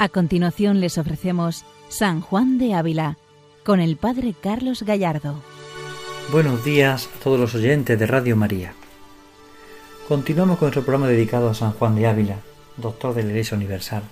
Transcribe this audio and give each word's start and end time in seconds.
A 0.00 0.08
continuación 0.08 0.80
les 0.80 0.96
ofrecemos 0.96 1.66
San 1.90 2.22
Juan 2.22 2.56
de 2.56 2.72
Ávila 2.72 3.18
con 3.66 3.80
el 3.80 3.98
Padre 3.98 4.32
Carlos 4.32 4.82
Gallardo. 4.82 5.42
Buenos 6.32 6.64
días 6.64 7.06
a 7.14 7.22
todos 7.22 7.38
los 7.38 7.54
oyentes 7.54 7.98
de 7.98 8.06
Radio 8.06 8.34
María. 8.34 8.72
Continuamos 10.08 10.56
con 10.56 10.68
nuestro 10.68 10.84
programa 10.84 11.06
dedicado 11.06 11.50
a 11.50 11.54
San 11.54 11.72
Juan 11.72 11.96
de 11.96 12.06
Ávila, 12.06 12.36
doctor 12.78 13.12
de 13.12 13.24
la 13.24 13.28
Iglesia 13.28 13.58
Universal, 13.58 14.02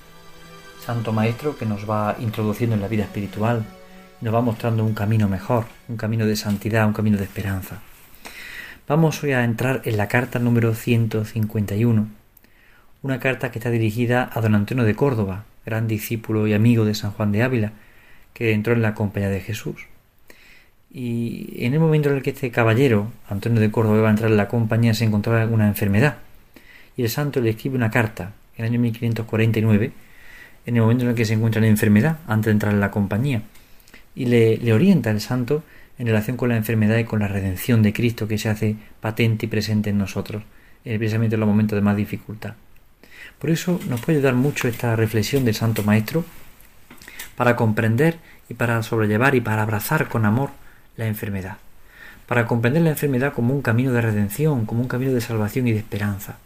santo 0.85 1.15
maestro 1.15 1.57
que 1.57 1.65
nos 1.65 1.89
va 1.89 2.17
introduciendo 2.21 2.77
en 2.77 2.83
la 2.83 2.89
vida 2.89 3.05
espiritual, 3.05 3.65
nos 4.21 4.35
va 4.35 4.43
mostrando 4.43 4.85
un 4.85 4.93
camino 4.93 5.27
mejor, 5.27 5.65
un 5.89 5.97
camino 5.97 6.27
de 6.27 6.37
santidad, 6.37 6.87
un 6.87 6.93
camino 6.93 7.17
de 7.17 7.25
esperanza. 7.25 7.81
Vamos 8.87 9.23
hoy 9.23 9.33
a 9.33 9.43
entrar 9.43 9.81
en 9.87 9.97
la 9.97 10.07
carta 10.07 10.39
número 10.39 10.75
151, 10.75 12.09
una 13.01 13.21
carta 13.21 13.51
que 13.51 13.59
está 13.59 13.71
dirigida 13.71 14.29
a 14.31 14.43
don 14.43 14.55
Antonio 14.55 14.85
de 14.85 14.95
Córdoba, 14.95 15.47
gran 15.69 15.87
discípulo 15.87 16.47
y 16.47 16.55
amigo 16.55 16.87
de 16.87 16.95
San 16.95 17.11
Juan 17.11 17.31
de 17.31 17.43
Ávila, 17.43 17.73
que 18.33 18.53
entró 18.53 18.73
en 18.73 18.81
la 18.81 18.95
compañía 18.95 19.29
de 19.29 19.41
Jesús. 19.41 19.87
Y 20.91 21.65
en 21.67 21.75
el 21.75 21.81
momento 21.81 22.09
en 22.09 22.17
el 22.17 22.23
que 22.23 22.31
este 22.31 22.51
caballero, 22.51 23.13
Antonio 23.29 23.61
de 23.61 23.71
Córdoba, 23.71 23.99
iba 23.99 24.09
a 24.09 24.11
entrar 24.11 24.31
en 24.31 24.39
la 24.39 24.49
compañía, 24.49 24.95
se 24.95 25.05
encontraba 25.05 25.45
una 25.45 25.69
enfermedad. 25.69 26.17
Y 26.97 27.03
el 27.03 27.11
santo 27.11 27.41
le 27.41 27.51
escribe 27.51 27.77
una 27.77 27.91
carta 27.91 28.33
en 28.57 28.65
el 28.65 28.71
año 28.71 28.81
1549, 28.81 29.93
en 30.65 30.77
el 30.77 30.83
momento 30.83 31.05
en 31.05 31.11
el 31.11 31.17
que 31.17 31.27
se 31.27 31.35
encuentra 31.35 31.61
en 31.61 31.69
enfermedad, 31.69 32.19
antes 32.27 32.47
de 32.47 32.53
entrar 32.53 32.73
en 32.73 32.81
la 32.81 32.91
compañía. 32.91 33.43
Y 34.15 34.25
le, 34.25 34.73
orienta 34.73 35.11
el 35.11 35.21
santo 35.21 35.63
en 35.99 36.07
relación 36.07 36.39
con 36.39 36.49
la 36.49 36.57
enfermedad 36.57 36.97
y 36.97 37.05
con 37.05 37.21
la 37.21 37.29
redención 37.29 37.83
de 37.83 37.93
Cristo 37.93 38.27
que 38.27 38.39
se 38.39 38.49
hace 38.49 38.77
patente 39.01 39.47
y 39.47 39.49
presente 39.51 39.91
en 39.91 39.99
nosotros, 39.99 40.43
precisamente 40.83 41.35
en 41.37 41.41
los 41.41 41.49
momentos 41.49 41.77
de 41.77 41.83
más 41.83 41.97
dificultad. 41.97 42.55
Por 43.39 43.51
eso 43.51 43.79
nos 43.89 44.01
puede 44.01 44.19
ayudar 44.19 44.35
mucho 44.35 44.69
esta 44.69 44.97
reflexión 44.97 45.45
del 45.45 45.55
Santo 45.55 45.83
Maestro 45.83 46.25
para 47.37 47.55
comprender 47.55 48.19
y 48.49 48.55
para 48.55 48.83
sobrellevar 48.83 49.35
y 49.35 49.41
para 49.41 49.63
abrazar 49.63 50.09
con 50.09 50.25
amor 50.25 50.51
la 50.97 51.07
enfermedad, 51.07 51.59
para 52.27 52.47
comprender 52.47 52.83
la 52.83 52.91
enfermedad 52.91 53.33
como 53.33 53.55
un 53.55 53.63
camino 53.63 53.93
de 53.93 54.01
redención, 54.01 54.67
como 54.67 54.81
un 54.81 54.89
camino 54.89 55.13
de 55.13 55.21
salvación 55.21 55.69
y 55.69 55.73
de 55.73 55.79
esperanza. 55.79 56.39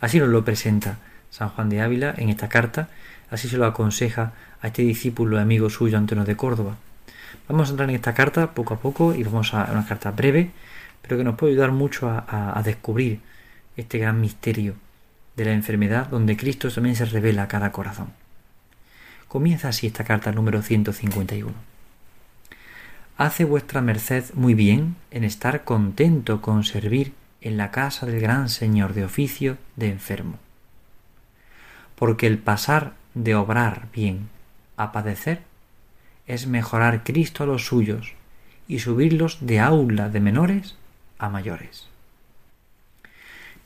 Así 0.00 0.18
nos 0.18 0.28
lo 0.28 0.44
presenta 0.44 0.98
San 1.30 1.48
Juan 1.48 1.70
de 1.70 1.80
Ávila 1.80 2.14
en 2.16 2.28
esta 2.28 2.48
carta, 2.48 2.88
así 3.30 3.48
se 3.48 3.56
lo 3.56 3.64
aconseja 3.64 4.32
a 4.60 4.66
este 4.66 4.82
discípulo 4.82 5.38
y 5.38 5.40
amigo 5.40 5.70
suyo 5.70 5.96
Antonio 5.96 6.24
de 6.24 6.36
Córdoba. 6.36 6.76
Vamos 7.48 7.68
a 7.68 7.70
entrar 7.70 7.88
en 7.88 7.96
esta 7.96 8.12
carta 8.12 8.52
poco 8.52 8.74
a 8.74 8.80
poco 8.80 9.14
y 9.14 9.22
vamos 9.22 9.54
a 9.54 9.68
una 9.72 9.86
carta 9.86 10.10
breve, 10.10 10.50
pero 11.00 11.16
que 11.16 11.24
nos 11.24 11.36
puede 11.36 11.52
ayudar 11.52 11.72
mucho 11.72 12.10
a, 12.10 12.58
a 12.58 12.62
descubrir 12.62 13.20
este 13.76 13.98
gran 13.98 14.20
misterio 14.20 14.74
de 15.40 15.46
la 15.46 15.52
enfermedad 15.54 16.08
donde 16.08 16.36
Cristo 16.36 16.70
también 16.70 16.96
se 16.96 17.06
revela 17.06 17.44
a 17.44 17.48
cada 17.48 17.72
corazón. 17.72 18.12
Comienza 19.26 19.68
así 19.68 19.86
esta 19.86 20.04
carta 20.04 20.32
número 20.32 20.60
151. 20.60 21.54
Hace 23.16 23.44
vuestra 23.44 23.80
merced 23.80 24.34
muy 24.34 24.52
bien 24.52 24.96
en 25.10 25.24
estar 25.24 25.64
contento 25.64 26.42
con 26.42 26.64
servir 26.64 27.14
en 27.40 27.56
la 27.56 27.70
casa 27.70 28.04
del 28.04 28.20
gran 28.20 28.50
Señor 28.50 28.92
de 28.92 29.04
oficio 29.04 29.56
de 29.76 29.88
enfermo. 29.88 30.38
Porque 31.94 32.26
el 32.26 32.36
pasar 32.36 32.92
de 33.14 33.34
obrar 33.34 33.88
bien 33.94 34.28
a 34.76 34.92
padecer 34.92 35.40
es 36.26 36.46
mejorar 36.46 37.02
Cristo 37.02 37.44
a 37.44 37.46
los 37.46 37.64
suyos 37.64 38.12
y 38.68 38.80
subirlos 38.80 39.38
de 39.40 39.58
aula 39.58 40.10
de 40.10 40.20
menores 40.20 40.76
a 41.18 41.30
mayores. 41.30 41.88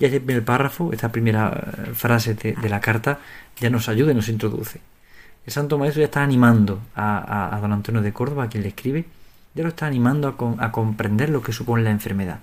Ya 0.04 0.08
este 0.08 0.20
primer 0.20 0.44
párrafo, 0.44 0.92
esta 0.92 1.10
primera 1.10 1.48
eh, 1.48 1.94
frase 1.94 2.34
de, 2.34 2.68
la 2.68 2.82
carta, 2.82 3.20
ya 3.56 3.70
nos 3.70 3.88
ayuda 3.88 4.12
y 4.12 4.14
nos 4.14 4.28
introduce. 4.28 4.82
El 5.46 5.50
Santo 5.54 5.78
Maestro 5.78 6.00
ya 6.00 6.04
está 6.04 6.22
animando 6.22 6.82
a, 6.94 7.58
don 7.62 7.72
Antonio 7.72 8.02
de 8.02 8.12
Córdoba, 8.12 8.44
a 8.44 8.48
quien 8.50 8.64
le 8.64 8.68
escribe, 8.68 9.06
ya 9.54 9.62
lo 9.62 9.70
está 9.70 9.86
animando 9.86 10.28
a, 10.28 10.72
comprender 10.72 11.30
lo 11.30 11.40
que 11.40 11.54
supone 11.54 11.82
la 11.82 11.90
enfermedad. 11.90 12.40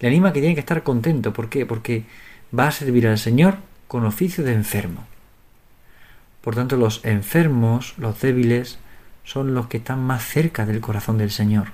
Le 0.00 0.08
anima 0.08 0.32
que 0.32 0.40
tiene 0.40 0.54
que 0.54 0.60
estar 0.60 0.82
contento. 0.82 1.34
¿Por 1.34 1.50
qué? 1.50 1.66
Porque 1.66 2.06
va 2.58 2.68
a 2.68 2.72
servir 2.72 3.06
al 3.06 3.18
Señor 3.18 3.56
con 3.86 4.06
oficio 4.06 4.42
de 4.42 4.54
enfermo. 4.54 5.06
Por 6.40 6.54
tanto, 6.54 6.78
los 6.78 7.04
enfermos, 7.04 7.98
los 7.98 8.18
débiles, 8.18 8.78
son 9.24 9.52
los 9.52 9.66
que 9.66 9.76
están 9.76 10.00
más 10.00 10.24
cerca 10.24 10.64
del 10.64 10.80
corazón 10.80 11.18
del 11.18 11.32
Señor, 11.32 11.72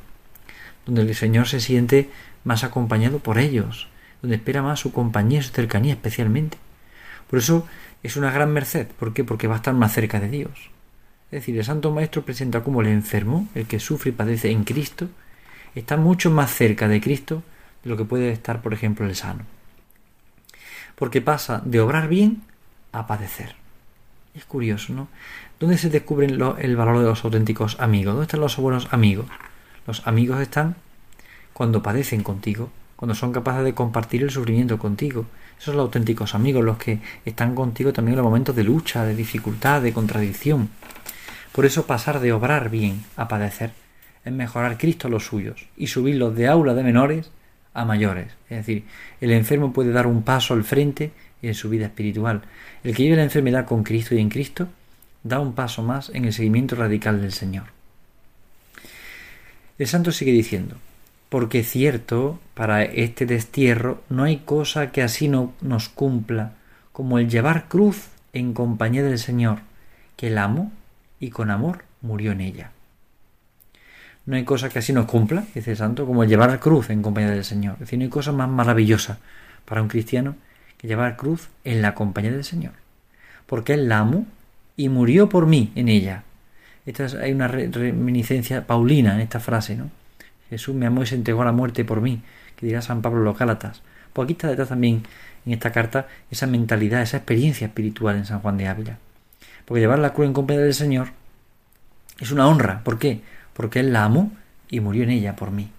donde 0.86 1.02
el 1.02 1.14
Señor 1.14 1.46
se 1.46 1.60
siente 1.60 2.10
más 2.42 2.64
acompañado 2.64 3.20
por 3.20 3.38
ellos, 3.38 3.86
donde 4.24 4.36
espera 4.36 4.62
más 4.62 4.80
su 4.80 4.90
compañía 4.90 5.42
su 5.42 5.52
cercanía 5.52 5.92
especialmente. 5.92 6.56
Por 7.28 7.40
eso 7.40 7.68
es 8.02 8.16
una 8.16 8.30
gran 8.30 8.54
merced. 8.54 8.86
¿Por 8.86 9.12
qué? 9.12 9.22
Porque 9.22 9.46
va 9.46 9.54
a 9.54 9.56
estar 9.58 9.74
más 9.74 9.92
cerca 9.92 10.18
de 10.18 10.30
Dios. 10.30 10.70
Es 11.26 11.40
decir, 11.40 11.58
el 11.58 11.64
Santo 11.64 11.90
Maestro 11.90 12.24
presenta 12.24 12.64
como 12.64 12.80
el 12.80 12.86
enfermo, 12.86 13.46
el 13.54 13.66
que 13.66 13.78
sufre 13.78 14.10
y 14.10 14.12
padece 14.14 14.50
en 14.50 14.64
Cristo, 14.64 15.08
está 15.74 15.98
mucho 15.98 16.30
más 16.30 16.54
cerca 16.54 16.88
de 16.88 17.02
Cristo 17.02 17.42
de 17.82 17.90
lo 17.90 17.98
que 17.98 18.06
puede 18.06 18.30
estar, 18.30 18.62
por 18.62 18.72
ejemplo, 18.72 19.04
el 19.04 19.14
sano. 19.14 19.42
Porque 20.94 21.20
pasa 21.20 21.60
de 21.66 21.80
obrar 21.80 22.08
bien 22.08 22.44
a 22.92 23.06
padecer. 23.06 23.56
Es 24.34 24.46
curioso, 24.46 24.94
¿no? 24.94 25.08
¿Dónde 25.60 25.76
se 25.76 25.90
descubre 25.90 26.26
el 26.26 26.76
valor 26.76 26.98
de 26.98 27.04
los 27.04 27.24
auténticos 27.26 27.78
amigos? 27.78 28.14
¿Dónde 28.14 28.24
están 28.24 28.40
los 28.40 28.56
buenos 28.56 28.90
amigos? 28.90 29.26
Los 29.86 30.06
amigos 30.06 30.40
están 30.40 30.76
cuando 31.52 31.82
padecen 31.82 32.22
contigo, 32.22 32.70
cuando 32.97 33.15
son 33.15 33.32
capaces 33.32 33.65
de 33.65 33.75
compartir 33.75 34.22
el 34.22 34.31
sufrimiento 34.31 34.78
contigo. 34.78 35.27
Esos 35.53 35.66
son 35.66 35.77
los 35.77 35.84
auténticos 35.84 36.34
amigos, 36.34 36.65
los 36.65 36.78
que 36.78 37.00
están 37.25 37.55
contigo 37.55 37.93
también 37.93 38.15
en 38.15 38.19
los 38.19 38.27
momentos 38.27 38.56
de 38.56 38.65
lucha, 38.65 39.05
de 39.05 39.15
dificultad, 39.15 39.82
de 39.82 39.93
contradicción. 39.93 40.69
Por 41.53 41.66
eso 41.66 41.87
pasar 41.87 42.21
de 42.21 42.32
obrar 42.32 42.71
bien 42.71 43.05
a 43.16 43.28
padecer 43.28 43.72
es 44.25 44.32
mejorar 44.32 44.78
Cristo 44.78 45.09
a 45.09 45.10
los 45.10 45.27
suyos 45.27 45.66
y 45.77 45.87
subirlos 45.87 46.34
de 46.34 46.49
aula 46.49 46.75
de 46.75 46.82
menores 46.82 47.31
a 47.75 47.84
mayores. 47.84 48.28
Es 48.49 48.59
decir, 48.59 48.84
el 49.21 49.32
enfermo 49.32 49.72
puede 49.72 49.93
dar 49.93 50.06
un 50.06 50.22
paso 50.22 50.55
al 50.55 50.65
frente 50.65 51.12
en 51.43 51.55
su 51.55 51.69
vida 51.69 51.87
espiritual. 51.87 52.43
El 52.82 52.94
que 52.94 53.03
vive 53.03 53.16
la 53.16 53.25
enfermedad 53.25 53.66
con 53.66 53.82
Cristo 53.82 54.15
y 54.15 54.21
en 54.21 54.31
Cristo 54.31 54.69
da 55.22 55.41
un 55.41 55.55
paso 55.55 55.82
más 55.82 56.11
en 56.15 56.25
el 56.25 56.32
seguimiento 56.32 56.76
radical 56.76 57.21
del 57.21 57.32
Señor. 57.32 57.65
El 59.78 59.87
santo 59.87 60.12
sigue 60.12 60.32
diciendo, 60.32 60.76
porque 61.34 61.64
cierto, 61.64 62.38
para 62.54 62.84
este 62.84 63.26
destierro 63.26 64.00
no 64.08 64.22
hay 64.22 64.36
cosa 64.36 64.92
que 64.92 65.02
así 65.02 65.26
no 65.26 65.52
nos 65.62 65.88
cumpla 65.88 66.52
como 66.92 67.18
el 67.18 67.28
llevar 67.28 67.66
cruz 67.66 68.06
en 68.32 68.54
compañía 68.54 69.02
del 69.02 69.18
Señor, 69.18 69.58
que 70.16 70.28
el 70.28 70.38
amo 70.38 70.70
y 71.18 71.30
con 71.30 71.50
amor 71.50 71.86
murió 72.02 72.30
en 72.30 72.40
ella. 72.40 72.70
No 74.26 74.36
hay 74.36 74.44
cosa 74.44 74.68
que 74.68 74.78
así 74.78 74.92
nos 74.92 75.06
cumpla, 75.06 75.44
dice 75.56 75.72
el 75.72 75.76
santo, 75.76 76.06
como 76.06 76.22
el 76.22 76.28
llevar 76.28 76.60
cruz 76.60 76.90
en 76.90 77.02
compañía 77.02 77.32
del 77.32 77.44
Señor. 77.44 77.72
Es 77.72 77.80
decir, 77.80 77.98
no 77.98 78.04
hay 78.04 78.10
cosa 78.10 78.30
más 78.30 78.48
maravillosa 78.48 79.18
para 79.64 79.82
un 79.82 79.88
cristiano 79.88 80.36
que 80.78 80.86
llevar 80.86 81.16
cruz 81.16 81.48
en 81.64 81.82
la 81.82 81.96
compañía 81.96 82.30
del 82.30 82.44
Señor. 82.44 82.74
Porque 83.46 83.74
Él 83.74 83.88
la 83.88 83.98
amó 83.98 84.24
y 84.76 84.88
murió 84.88 85.28
por 85.28 85.46
mí 85.46 85.72
en 85.74 85.88
ella. 85.88 86.22
Esta 86.86 87.06
es, 87.06 87.14
hay 87.14 87.32
una 87.32 87.48
reminiscencia 87.48 88.68
paulina 88.68 89.16
en 89.16 89.20
esta 89.20 89.40
frase, 89.40 89.74
¿no? 89.74 89.90
Jesús 90.50 90.75
me 90.75 90.87
amó 90.87 91.03
y 91.03 91.06
se 91.06 91.15
entregó 91.15 91.43
a 91.43 91.47
la 91.47 91.53
muerte 91.53 91.84
por 91.84 92.00
mí, 92.00 92.22
que 92.56 92.66
dirá 92.66 92.82
San 92.82 93.03
Pablo 93.03 93.23
los 93.23 93.38
Gálatas. 93.38 93.82
Pues 94.12 94.26
aquí 94.26 94.32
está 94.32 94.49
detrás 94.49 94.69
también 94.69 95.02
en 95.46 95.52
esta 95.52 95.73
carta 95.73 96.06
esa 96.31 96.46
mentalidad, 96.46 97.02
esa 97.02 97.19
experiencia 97.19 97.67
espiritual 97.67 98.17
en 98.17 98.26
San 98.26 98.41
Juan 98.41 98.56
de 98.56 98.69
Ávila. 98.69 98.99
Porque 99.64 99.81
llevar 99.81 99.99
la 99.99 100.12
cruz 100.12 100.26
en 100.26 100.32
compañía 100.32 100.62
del 100.62 100.75
Señor 100.75 101.08
es 102.20 102.31
una 102.31 102.46
honra. 102.46 102.82
¿Por 102.85 102.99
qué? 102.99 103.23
Porque 103.52 103.81
Él 103.81 103.93
la 103.93 104.05
amó 104.05 104.32
y 104.69 104.81
murió 104.81 105.05
en 105.05 105.11
ella 105.11 105.37
por 105.37 105.50
mí. 105.50 105.70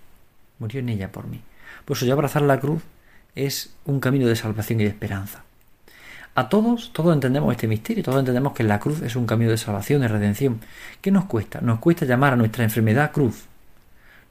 Murió 0.60 0.80
en 0.80 0.90
ella 0.90 1.12
por 1.12 1.28
mí. 1.28 1.42
Por 1.86 1.98
eso 1.98 2.06
ya 2.06 2.14
abrazar 2.14 2.42
la 2.42 2.60
cruz 2.60 2.82
es 3.36 3.76
un 3.86 4.00
camino 4.00 4.28
de 4.28 4.36
salvación 4.36 4.80
y 4.80 4.84
de 4.84 4.90
esperanza. 4.90 5.44
A 6.34 6.50
todos, 6.50 6.92
todos 6.92 7.14
entendemos 7.14 7.52
este 7.52 7.68
misterio, 7.68 8.04
todos 8.04 8.20
entendemos 8.20 8.54
que 8.54 8.64
la 8.64 8.80
cruz 8.80 9.02
es 9.02 9.16
un 9.16 9.26
camino 9.26 9.52
de 9.52 9.58
salvación, 9.58 10.02
de 10.02 10.10
redención. 10.10 10.60
¿Qué 11.00 11.10
nos 11.10 11.26
cuesta? 11.26 11.62
Nos 11.62 11.80
cuesta 11.80 12.06
llamar 12.06 12.34
a 12.34 12.36
nuestra 12.36 12.64
enfermedad 12.64 13.12
cruz. 13.14 13.46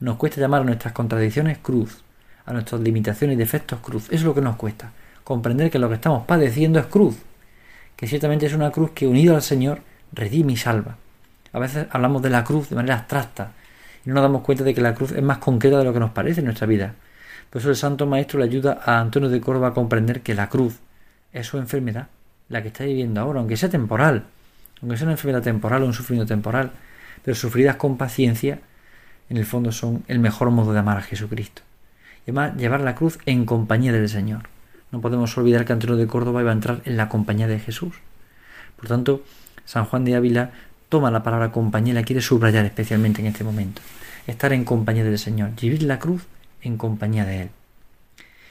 Nos 0.01 0.17
cuesta 0.17 0.41
llamar 0.41 0.63
a 0.63 0.65
nuestras 0.65 0.93
contradicciones 0.93 1.59
cruz, 1.59 2.03
a 2.47 2.53
nuestras 2.53 2.81
limitaciones 2.81 3.35
y 3.35 3.39
defectos 3.39 3.81
cruz. 3.81 4.05
Eso 4.07 4.15
es 4.15 4.23
lo 4.23 4.35
que 4.35 4.41
nos 4.41 4.57
cuesta. 4.57 4.93
Comprender 5.23 5.71
que 5.71 5.79
lo 5.79 5.89
que 5.89 5.95
estamos 5.95 6.25
padeciendo 6.27 6.79
es 6.79 6.87
cruz, 6.87 7.17
que 7.97 8.07
ciertamente 8.07 8.47
es 8.47 8.55
una 8.55 8.71
cruz 8.71 8.91
que 8.91 9.07
unida 9.07 9.35
al 9.35 9.43
Señor 9.43 9.81
redime 10.13 10.53
y 10.53 10.57
salva. 10.57 10.97
A 11.53 11.59
veces 11.59 11.87
hablamos 11.91 12.23
de 12.23 12.31
la 12.31 12.45
cruz 12.45 12.69
de 12.69 12.77
manera 12.77 12.97
abstracta 12.97 13.53
y 14.05 14.09
no 14.09 14.15
nos 14.15 14.25
damos 14.25 14.43
cuenta 14.43 14.65
de 14.65 14.75
que 14.75 14.81
la 14.81 14.95
cruz 14.95 15.13
es 15.13 15.23
más 15.23 15.39
concreta 15.39 15.79
de 15.79 15.85
lo 15.85 15.93
que 15.93 16.01
nos 16.01 16.11
parece 16.11 16.41
en 16.41 16.47
nuestra 16.47 16.67
vida. 16.67 16.95
Por 17.49 17.61
eso 17.61 17.71
el 17.71 17.77
Santo 17.77 18.07
Maestro 18.07 18.41
le 18.41 18.47
ayuda 18.47 18.81
a 18.85 18.99
Antonio 18.99 19.29
de 19.29 19.41
Córdoba 19.41 19.69
a 19.69 19.75
comprender 19.75 20.23
que 20.23 20.35
la 20.35 20.49
cruz 20.49 20.81
es 21.33 21.47
su 21.47 21.59
enfermedad, 21.59 22.09
la 22.49 22.63
que 22.63 22.69
está 22.69 22.85
viviendo 22.85 23.21
ahora, 23.21 23.39
aunque 23.41 23.57
sea 23.57 23.69
temporal, 23.69 24.25
aunque 24.83 24.97
sea 24.97 25.07
una 25.07 25.13
enfermedad 25.13 25.43
temporal 25.43 25.83
o 25.83 25.87
un 25.87 25.95
sufrimiento 25.95 26.35
temporal, 26.35 26.73
pero 27.23 27.35
sufridas 27.35 27.77
con 27.77 27.97
paciencia 27.97 28.59
en 29.29 29.37
el 29.37 29.47
fondo 29.47 29.73
son 29.73 30.05
el 30.09 30.19
mejor 30.19 30.51
modo 30.51 30.73
de 30.73 30.79
amar 30.79 30.99
a 30.99 31.03
Jesucristo. 31.03 31.63
Además 32.25 32.57
llevar 32.57 32.81
la 32.81 32.95
cruz 32.95 33.19
en 33.27 33.45
compañía 33.45 33.93
del 33.93 34.09
Señor. 34.09 34.49
No 34.93 35.01
podemos 35.01 35.37
olvidar 35.37 35.65
que 35.65 35.73
Antonio 35.73 35.97
de 35.97 36.07
Córdoba 36.07 36.41
iba 36.41 36.51
a 36.51 36.55
entrar 36.55 36.81
en 36.85 36.97
la 36.97 37.09
compañía 37.09 37.47
de 37.47 37.59
Jesús. 37.59 37.95
Por 38.77 38.89
tanto, 38.89 39.23
San 39.65 39.85
Juan 39.85 40.05
de 40.05 40.15
Ávila 40.15 40.53
toma 40.89 41.11
la 41.11 41.23
palabra 41.23 41.53
compañía 41.53 41.93
y 41.93 41.95
la 41.95 42.03
quiere 42.03 42.23
subrayar 42.23 42.65
especialmente 42.65 43.21
en 43.21 43.27
este 43.27 43.45
momento. 43.45 43.83
Estar 44.27 44.53
en 44.53 44.65
compañía 44.65 45.05
del 45.05 45.19
Señor, 45.19 45.51
vivir 45.61 45.83
la 45.83 45.99
cruz 45.99 46.23
en 46.63 46.79
compañía 46.79 47.25
de 47.25 47.43
Él. 47.43 47.51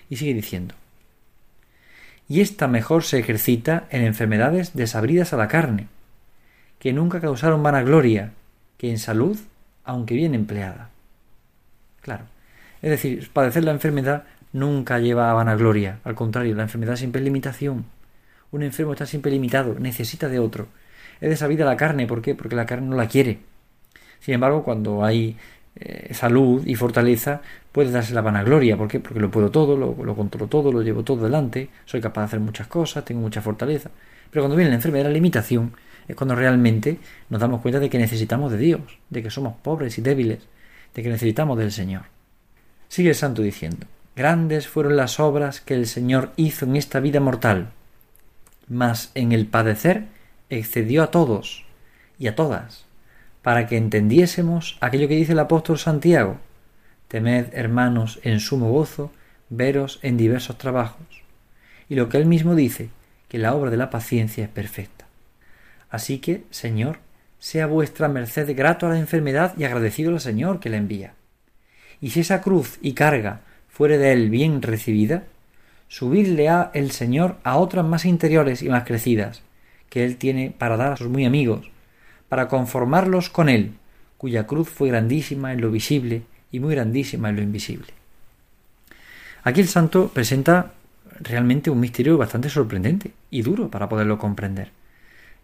Y 0.09 0.17
sigue 0.17 0.33
diciendo, 0.33 0.75
y 2.27 2.41
esta 2.41 2.67
mejor 2.67 3.03
se 3.03 3.19
ejercita 3.19 3.85
en 3.89 4.03
enfermedades 4.03 4.73
desabridas 4.73 5.33
a 5.33 5.37
la 5.37 5.47
carne, 5.47 5.87
que 6.79 6.93
nunca 6.93 7.21
causaron 7.21 7.63
vanagloria, 7.63 8.31
que 8.77 8.89
en 8.89 8.99
salud, 8.99 9.37
aunque 9.83 10.15
bien 10.15 10.35
empleada. 10.35 10.89
Claro, 12.01 12.25
es 12.81 12.89
decir, 12.89 13.30
padecer 13.31 13.63
la 13.63 13.71
enfermedad 13.71 14.24
nunca 14.51 15.00
lleva 15.00 15.31
a 15.31 15.33
vanagloria, 15.33 16.00
al 16.03 16.15
contrario, 16.15 16.56
la 16.56 16.63
enfermedad 16.63 16.95
siempre 16.95 17.19
es 17.19 17.25
limitación. 17.25 17.85
Un 18.51 18.63
enfermo 18.63 18.94
está 18.94 19.06
siempre 19.06 19.31
limitado, 19.31 19.80
necesita 19.80 20.30
de 20.30 20.39
otro. 20.39 20.68
Es 21.21 21.30
desabida 21.30 21.65
la 21.65 21.77
carne, 21.77 22.06
¿por 22.06 22.21
qué? 22.21 22.35
Porque 22.35 22.56
la 22.56 22.65
carne 22.65 22.88
no 22.88 22.95
la 22.95 23.07
quiere. 23.07 23.39
Sin 24.19 24.35
embargo, 24.35 24.63
cuando 24.63 25.03
hay 25.03 25.38
eh, 25.75 26.13
salud 26.13 26.65
y 26.65 26.75
fortaleza, 26.75 27.41
puede 27.71 27.91
darse 27.91 28.13
la 28.13 28.21
vanagloria. 28.21 28.77
¿Por 28.77 28.88
qué? 28.88 29.00
Porque 29.00 29.19
lo 29.19 29.31
puedo 29.31 29.50
todo, 29.50 29.75
lo, 29.75 29.95
lo, 30.03 30.15
controlo 30.15 30.47
todo, 30.47 30.71
lo 30.71 30.81
llevo 30.83 31.03
todo 31.03 31.24
delante, 31.24 31.69
soy 31.86 32.00
capaz 32.00 32.21
de 32.21 32.25
hacer 32.25 32.39
muchas 32.39 32.68
cosas, 32.68 33.03
tengo 33.06 33.21
mucha 33.21 33.41
fortaleza. 33.41 33.89
Pero 34.29 34.44
cuando 34.44 34.56
viene 34.56 34.69
la 34.69 34.75
enfermedad, 34.75 35.06
la 35.06 35.12
limitación, 35.12 35.74
es 36.07 36.15
cuando 36.15 36.35
realmente 36.35 37.00
nos 37.29 37.41
damos 37.41 37.61
cuenta 37.61 37.79
de 37.79 37.89
que 37.89 37.97
necesitamos 37.97 38.51
de 38.51 38.57
Dios, 38.57 38.81
de 39.09 39.23
que 39.23 39.29
somos 39.29 39.55
pobres 39.61 39.97
y 39.97 40.01
débiles, 40.01 40.39
de 40.94 41.03
que 41.03 41.09
necesitamos 41.09 41.57
del 41.57 41.71
Señor. 41.71 42.03
Sigue 42.88 43.09
el 43.09 43.15
santo 43.15 43.41
diciendo, 43.41 43.88
grandes 44.15 44.67
fueron 44.67 44.95
las 44.95 45.19
obras 45.19 45.61
que 45.61 45.73
el 45.73 45.88
Señor 45.88 46.31
hizo 46.35 46.65
en 46.65 46.75
esta 46.75 47.00
vida 47.00 47.19
mortal, 47.19 47.71
mas 48.67 49.11
en 49.15 49.31
el 49.31 49.47
padecer 49.47 50.05
excedió 50.50 51.03
a 51.03 51.11
todos 51.11 51.65
y 52.19 52.27
a 52.27 52.35
todas, 52.35 52.85
para 53.41 53.67
que 53.67 53.77
entendiésemos 53.77 54.77
aquello 54.79 55.07
que 55.07 55.15
dice 55.15 55.33
el 55.33 55.39
apóstol 55.39 55.79
Santiago, 55.79 56.38
temed, 57.07 57.47
hermanos, 57.53 58.19
en 58.23 58.39
sumo 58.39 58.71
gozo, 58.71 59.11
veros 59.50 60.00
en 60.01 60.17
diversos 60.17 60.57
trabajos, 60.57 61.23
y 61.89 61.95
lo 61.95 62.09
que 62.09 62.17
él 62.17 62.25
mismo 62.25 62.55
dice, 62.55 62.89
que 63.27 63.39
la 63.39 63.55
obra 63.55 63.71
de 63.71 63.77
la 63.77 63.89
paciencia 63.89 64.44
es 64.44 64.50
perfecta. 64.50 64.92
Así 65.93 66.17
que, 66.17 66.43
Señor, 66.49 66.97
sea 67.37 67.67
vuestra 67.67 68.07
merced 68.07 68.57
grato 68.57 68.87
a 68.87 68.89
la 68.89 68.97
enfermedad 68.97 69.53
y 69.59 69.63
agradecido 69.63 70.09
al 70.09 70.19
Señor 70.19 70.59
que 70.59 70.71
la 70.71 70.77
envía. 70.77 71.13
Y 72.01 72.09
si 72.09 72.21
esa 72.21 72.41
cruz 72.41 72.79
y 72.81 72.93
carga 72.93 73.41
fuere 73.69 73.99
de 73.99 74.11
él 74.11 74.31
bien 74.31 74.63
recibida, 74.63 75.25
subirle 75.87 76.49
a 76.49 76.71
el 76.73 76.89
Señor 76.89 77.37
a 77.43 77.57
otras 77.57 77.85
más 77.85 78.05
interiores 78.05 78.63
y 78.63 78.69
más 78.69 78.85
crecidas, 78.85 79.43
que 79.91 80.03
él 80.03 80.17
tiene 80.17 80.49
para 80.57 80.77
dar 80.77 80.93
a 80.93 80.97
sus 80.97 81.09
muy 81.09 81.25
amigos, 81.25 81.69
para 82.27 82.47
conformarlos 82.47 83.29
con 83.29 83.47
él, 83.47 83.73
cuya 84.17 84.47
cruz 84.47 84.69
fue 84.69 84.89
grandísima 84.89 85.53
en 85.53 85.61
lo 85.61 85.69
visible 85.69 86.23
y 86.51 86.59
muy 86.59 86.73
grandísima 86.73 87.29
en 87.29 87.35
lo 87.35 87.43
invisible. 87.43 87.93
Aquí 89.43 89.61
el 89.61 89.67
santo 89.67 90.07
presenta 90.07 90.73
realmente 91.19 91.69
un 91.69 91.79
misterio 91.79 92.17
bastante 92.17 92.49
sorprendente 92.49 93.11
y 93.29 93.43
duro 93.43 93.69
para 93.69 93.87
poderlo 93.87 94.17
comprender. 94.17 94.71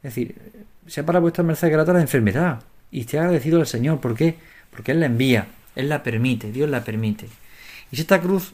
Es 0.01 0.15
decir, 0.15 0.35
sea 0.87 1.05
para 1.05 1.19
vuestra 1.19 1.43
merced 1.43 1.71
grata 1.71 1.93
la 1.93 2.01
enfermedad 2.01 2.63
y 2.91 3.01
esté 3.01 3.19
agradecido 3.19 3.59
al 3.59 3.67
Señor. 3.67 3.99
¿Por 3.99 4.15
qué? 4.15 4.37
Porque 4.71 4.91
Él 4.91 4.99
la 4.99 5.07
envía, 5.07 5.47
Él 5.75 5.89
la 5.89 6.03
permite, 6.03 6.51
Dios 6.51 6.69
la 6.69 6.83
permite. 6.83 7.27
Y 7.91 7.95
si 7.95 8.01
esta 8.01 8.21
cruz 8.21 8.53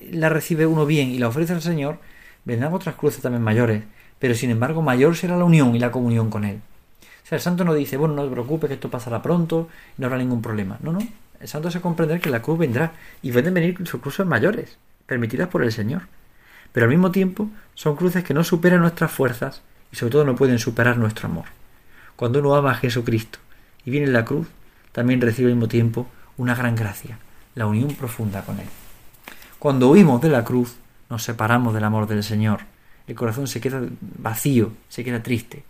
la 0.00 0.28
recibe 0.28 0.66
uno 0.66 0.86
bien 0.86 1.10
y 1.10 1.18
la 1.18 1.28
ofrece 1.28 1.52
al 1.52 1.62
Señor, 1.62 1.98
vendrán 2.44 2.72
otras 2.72 2.94
cruces 2.94 3.22
también 3.22 3.42
mayores, 3.42 3.82
pero 4.18 4.34
sin 4.34 4.50
embargo 4.50 4.82
mayor 4.82 5.16
será 5.16 5.36
la 5.36 5.44
unión 5.44 5.74
y 5.74 5.78
la 5.78 5.90
comunión 5.90 6.30
con 6.30 6.44
Él. 6.44 6.60
O 7.24 7.28
sea, 7.28 7.36
el 7.36 7.42
santo 7.42 7.64
no 7.64 7.74
dice, 7.74 7.96
bueno, 7.96 8.14
no 8.14 8.24
te 8.24 8.30
preocupes, 8.30 8.68
que 8.68 8.74
esto 8.74 8.88
pasará 8.88 9.20
pronto 9.20 9.68
no 9.98 10.06
habrá 10.06 10.18
ningún 10.18 10.40
problema. 10.40 10.78
No, 10.80 10.92
no. 10.92 11.00
El 11.40 11.48
santo 11.48 11.70
se 11.70 11.80
comprender 11.80 12.20
que 12.20 12.30
la 12.30 12.40
cruz 12.40 12.58
vendrá 12.58 12.92
y 13.20 13.32
pueden 13.32 13.52
venir 13.52 13.76
sus 13.86 14.00
cruces 14.00 14.24
mayores, 14.24 14.78
permitidas 15.06 15.48
por 15.48 15.62
el 15.62 15.72
Señor. 15.72 16.02
Pero 16.72 16.84
al 16.84 16.90
mismo 16.90 17.10
tiempo 17.10 17.50
son 17.74 17.96
cruces 17.96 18.24
que 18.24 18.32
no 18.32 18.44
superan 18.44 18.80
nuestras 18.80 19.10
fuerzas 19.10 19.62
y 19.92 19.96
sobre 19.96 20.12
todo 20.12 20.24
no 20.24 20.36
pueden 20.36 20.58
superar 20.58 20.98
nuestro 20.98 21.28
amor. 21.28 21.46
Cuando 22.16 22.40
uno 22.40 22.54
ama 22.54 22.72
a 22.72 22.74
Jesucristo 22.74 23.38
y 23.84 23.90
viene 23.90 24.06
en 24.06 24.12
la 24.12 24.24
cruz, 24.24 24.48
también 24.92 25.20
recibe 25.20 25.48
al 25.48 25.56
mismo 25.56 25.68
tiempo 25.68 26.08
una 26.36 26.54
gran 26.54 26.74
gracia, 26.74 27.18
la 27.54 27.66
unión 27.66 27.94
profunda 27.94 28.42
con 28.42 28.58
Él. 28.58 28.66
Cuando 29.58 29.88
huimos 29.88 30.20
de 30.20 30.28
la 30.28 30.44
cruz, 30.44 30.76
nos 31.08 31.22
separamos 31.22 31.74
del 31.74 31.84
amor 31.84 32.06
del 32.06 32.22
Señor. 32.22 32.60
El 33.06 33.14
corazón 33.14 33.46
se 33.46 33.60
queda 33.60 33.82
vacío, 34.18 34.72
se 34.88 35.04
queda 35.04 35.22
triste. 35.22 35.64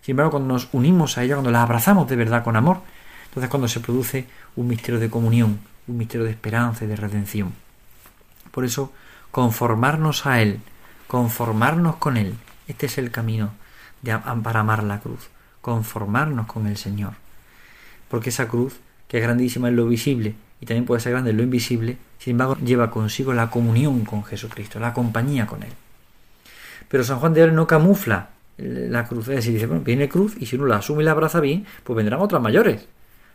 Sin 0.00 0.12
embargo, 0.12 0.32
cuando 0.32 0.54
nos 0.54 0.68
unimos 0.72 1.18
a 1.18 1.22
ella, 1.22 1.34
cuando 1.34 1.50
la 1.50 1.62
abrazamos 1.62 2.08
de 2.08 2.16
verdad 2.16 2.42
con 2.42 2.56
amor, 2.56 2.80
entonces 3.26 3.50
cuando 3.50 3.68
se 3.68 3.80
produce 3.80 4.26
un 4.56 4.68
misterio 4.68 4.98
de 4.98 5.10
comunión, 5.10 5.60
un 5.86 5.96
misterio 5.96 6.24
de 6.24 6.32
esperanza 6.32 6.84
y 6.84 6.88
de 6.88 6.96
redención. 6.96 7.52
Por 8.50 8.64
eso, 8.64 8.92
conformarnos 9.30 10.26
a 10.26 10.42
Él, 10.42 10.60
conformarnos 11.06 11.96
con 11.96 12.16
Él, 12.16 12.34
este 12.72 12.86
es 12.86 12.98
el 12.98 13.10
camino 13.10 13.50
de, 14.00 14.18
para 14.42 14.60
amar 14.60 14.82
la 14.82 15.00
cruz, 15.00 15.28
conformarnos 15.60 16.46
con 16.46 16.66
el 16.66 16.76
Señor. 16.76 17.12
Porque 18.08 18.30
esa 18.30 18.48
cruz, 18.48 18.80
que 19.08 19.18
es 19.18 19.22
grandísima 19.22 19.68
en 19.68 19.76
lo 19.76 19.86
visible 19.86 20.34
y 20.60 20.66
también 20.66 20.86
puede 20.86 21.00
ser 21.00 21.12
grande 21.12 21.30
en 21.30 21.36
lo 21.36 21.42
invisible, 21.42 21.98
sin 22.18 22.32
embargo 22.32 22.56
lleva 22.64 22.90
consigo 22.90 23.32
la 23.32 23.50
comunión 23.50 24.04
con 24.04 24.24
Jesucristo, 24.24 24.80
la 24.80 24.94
compañía 24.94 25.46
con 25.46 25.62
Él. 25.62 25.72
Pero 26.88 27.04
San 27.04 27.18
Juan 27.18 27.34
de 27.34 27.42
Ávila 27.42 27.56
no 27.56 27.66
camufla 27.66 28.30
la 28.56 29.06
cruz, 29.06 29.28
es 29.28 29.36
decir, 29.36 29.54
dice, 29.54 29.66
bueno, 29.66 29.82
viene 29.82 30.08
cruz 30.08 30.34
y 30.38 30.46
si 30.46 30.56
uno 30.56 30.66
la 30.66 30.76
asume 30.76 31.02
y 31.02 31.04
la 31.04 31.12
abraza 31.12 31.40
bien, 31.40 31.66
pues 31.84 31.96
vendrán 31.96 32.20
otras 32.20 32.40
mayores. 32.40 32.86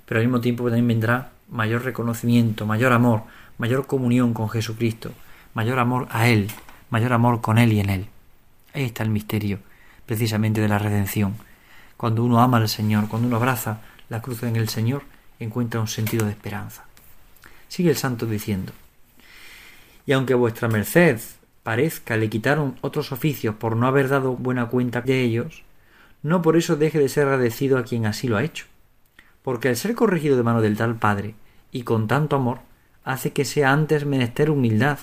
Pero 0.05 0.19
al 0.19 0.25
mismo 0.25 0.41
tiempo 0.41 0.63
también 0.65 0.87
vendrá 0.87 1.31
mayor 1.49 1.83
reconocimiento, 1.83 2.65
mayor 2.65 2.91
amor, 2.91 3.23
mayor 3.57 3.85
comunión 3.85 4.33
con 4.33 4.49
Jesucristo, 4.49 5.11
mayor 5.53 5.79
amor 5.79 6.07
a 6.11 6.27
Él, 6.27 6.47
mayor 6.89 7.13
amor 7.13 7.41
con 7.41 7.57
Él 7.57 7.73
y 7.73 7.79
en 7.79 7.89
Él. 7.89 8.07
Ahí 8.77 8.85
está 8.85 9.01
el 9.01 9.09
misterio, 9.09 9.57
precisamente, 10.05 10.61
de 10.61 10.67
la 10.67 10.77
redención. 10.77 11.33
Cuando 11.97 12.23
uno 12.23 12.41
ama 12.41 12.57
al 12.57 12.69
Señor, 12.69 13.07
cuando 13.07 13.27
uno 13.27 13.37
abraza 13.37 13.81
la 14.07 14.21
cruz 14.21 14.43
en 14.43 14.55
el 14.55 14.69
Señor, 14.69 15.01
encuentra 15.39 15.81
un 15.81 15.87
sentido 15.87 16.25
de 16.27 16.33
esperanza. 16.33 16.85
Sigue 17.69 17.89
el 17.89 17.97
santo 17.97 18.27
diciendo, 18.27 18.73
y 20.05 20.11
aunque 20.11 20.35
vuestra 20.35 20.67
merced 20.67 21.19
parezca 21.63 22.17
le 22.17 22.29
quitaron 22.29 22.75
otros 22.81 23.11
oficios 23.11 23.55
por 23.55 23.75
no 23.75 23.87
haber 23.87 24.09
dado 24.09 24.35
buena 24.35 24.67
cuenta 24.67 25.01
de 25.01 25.23
ellos, 25.23 25.63
no 26.21 26.43
por 26.43 26.55
eso 26.55 26.75
deje 26.75 26.99
de 26.99 27.09
ser 27.09 27.23
agradecido 27.23 27.79
a 27.79 27.83
quien 27.83 28.05
así 28.05 28.27
lo 28.27 28.37
ha 28.37 28.43
hecho, 28.43 28.67
porque 29.41 29.69
al 29.69 29.75
ser 29.75 29.95
corregido 29.95 30.37
de 30.37 30.43
mano 30.43 30.61
del 30.61 30.77
tal 30.77 30.97
Padre 30.97 31.33
y 31.71 31.81
con 31.81 32.07
tanto 32.07 32.35
amor, 32.35 32.59
hace 33.03 33.33
que 33.33 33.43
sea 33.43 33.71
antes 33.71 34.05
menester 34.05 34.51
humildad, 34.51 34.99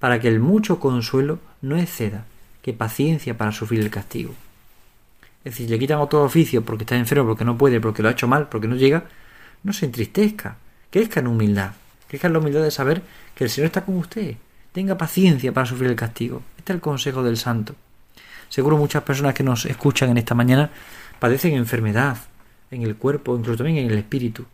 para 0.00 0.18
que 0.18 0.26
el 0.26 0.40
mucho 0.40 0.80
consuelo 0.80 1.38
no 1.62 1.78
exceda 1.78 2.24
que 2.64 2.72
paciencia 2.72 3.36
para 3.36 3.52
sufrir 3.52 3.80
el 3.80 3.90
castigo. 3.90 4.34
Es 5.44 5.52
decir, 5.52 5.68
le 5.68 5.78
quitan 5.78 5.98
otro 5.98 6.22
oficio 6.22 6.64
porque 6.64 6.84
está 6.84 6.96
enfermo, 6.96 7.26
porque 7.26 7.44
no 7.44 7.58
puede, 7.58 7.78
porque 7.78 8.02
lo 8.02 8.08
ha 8.08 8.12
hecho 8.12 8.26
mal, 8.26 8.48
porque 8.48 8.66
no 8.66 8.74
llega, 8.74 9.04
no 9.62 9.74
se 9.74 9.84
entristezca, 9.84 10.56
crezca 10.88 11.20
en 11.20 11.26
humildad, 11.26 11.72
crezca 12.08 12.28
en 12.28 12.32
la 12.32 12.38
humildad 12.38 12.62
de 12.62 12.70
saber 12.70 13.02
que 13.34 13.44
el 13.44 13.50
Señor 13.50 13.66
está 13.66 13.84
con 13.84 13.98
usted, 13.98 14.36
tenga 14.72 14.96
paciencia 14.96 15.52
para 15.52 15.66
sufrir 15.66 15.90
el 15.90 15.96
castigo. 15.96 16.42
Este 16.56 16.72
es 16.72 16.76
el 16.76 16.80
consejo 16.80 17.22
del 17.22 17.36
santo. 17.36 17.74
Seguro 18.48 18.78
muchas 18.78 19.02
personas 19.02 19.34
que 19.34 19.42
nos 19.42 19.66
escuchan 19.66 20.08
en 20.08 20.16
esta 20.16 20.34
mañana 20.34 20.70
padecen 21.18 21.52
enfermedad 21.52 22.16
en 22.70 22.80
el 22.80 22.96
cuerpo, 22.96 23.36
incluso 23.36 23.58
también 23.58 23.84
en 23.84 23.90
el 23.90 23.98
espíritu. 23.98 24.46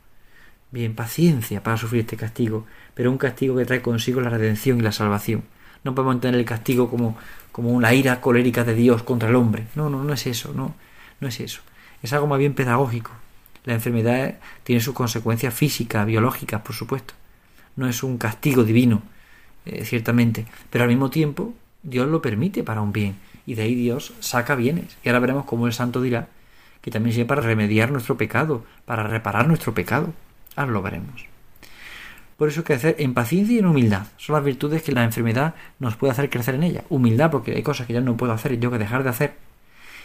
Bien, 0.72 0.96
paciencia 0.96 1.62
para 1.62 1.76
sufrir 1.76 2.00
este 2.00 2.16
castigo, 2.16 2.66
pero 2.92 3.08
un 3.08 3.18
castigo 3.18 3.56
que 3.56 3.66
trae 3.66 3.82
consigo 3.82 4.20
la 4.20 4.30
redención 4.30 4.80
y 4.80 4.82
la 4.82 4.90
salvación. 4.90 5.44
No 5.84 5.94
podemos 5.94 6.16
entender 6.16 6.40
el 6.40 6.46
castigo 6.46 6.90
como, 6.90 7.16
como 7.52 7.70
una 7.70 7.94
ira 7.94 8.20
colérica 8.20 8.64
de 8.64 8.74
Dios 8.74 9.02
contra 9.02 9.28
el 9.28 9.36
hombre. 9.36 9.66
No, 9.74 9.88
no, 9.90 10.04
no 10.04 10.12
es 10.12 10.26
eso, 10.26 10.52
no, 10.54 10.74
no 11.20 11.28
es 11.28 11.40
eso. 11.40 11.62
Es 12.02 12.12
algo 12.12 12.26
más 12.26 12.38
bien 12.38 12.54
pedagógico. 12.54 13.12
La 13.64 13.74
enfermedad 13.74 14.38
tiene 14.64 14.80
sus 14.80 14.94
consecuencias 14.94 15.52
físicas, 15.52 16.06
biológicas, 16.06 16.62
por 16.62 16.74
supuesto. 16.74 17.14
No 17.76 17.88
es 17.88 18.02
un 18.02 18.18
castigo 18.18 18.64
divino, 18.64 19.02
eh, 19.66 19.84
ciertamente, 19.84 20.46
pero 20.70 20.84
al 20.84 20.90
mismo 20.90 21.10
tiempo 21.10 21.54
Dios 21.82 22.08
lo 22.08 22.22
permite 22.22 22.62
para 22.62 22.80
un 22.80 22.92
bien 22.92 23.16
y 23.46 23.54
de 23.54 23.62
ahí 23.62 23.74
Dios 23.74 24.12
saca 24.20 24.54
bienes. 24.54 24.96
Y 25.04 25.08
ahora 25.08 25.20
veremos 25.20 25.44
cómo 25.44 25.66
el 25.66 25.72
santo 25.72 26.00
dirá 26.00 26.28
que 26.80 26.90
también 26.90 27.14
sirve 27.14 27.26
para 27.26 27.42
remediar 27.42 27.90
nuestro 27.90 28.16
pecado, 28.16 28.64
para 28.86 29.02
reparar 29.04 29.46
nuestro 29.46 29.74
pecado. 29.74 30.12
Ahora 30.56 30.72
lo 30.72 30.82
veremos. 30.82 31.29
Por 32.40 32.48
eso 32.48 32.62
hacer 32.66 32.96
en 32.98 33.12
paciencia 33.12 33.56
y 33.56 33.58
en 33.58 33.66
humildad. 33.66 34.06
Son 34.16 34.34
las 34.34 34.42
virtudes 34.42 34.82
que 34.82 34.92
la 34.92 35.04
enfermedad 35.04 35.54
nos 35.78 35.96
puede 35.96 36.12
hacer 36.12 36.30
crecer 36.30 36.54
en 36.54 36.62
ella. 36.62 36.84
Humildad 36.88 37.30
porque 37.30 37.54
hay 37.54 37.62
cosas 37.62 37.86
que 37.86 37.92
ya 37.92 38.00
no 38.00 38.16
puedo 38.16 38.32
hacer 38.32 38.50
y 38.52 38.56
tengo 38.56 38.72
que 38.72 38.78
dejar 38.78 39.02
de 39.02 39.10
hacer. 39.10 39.34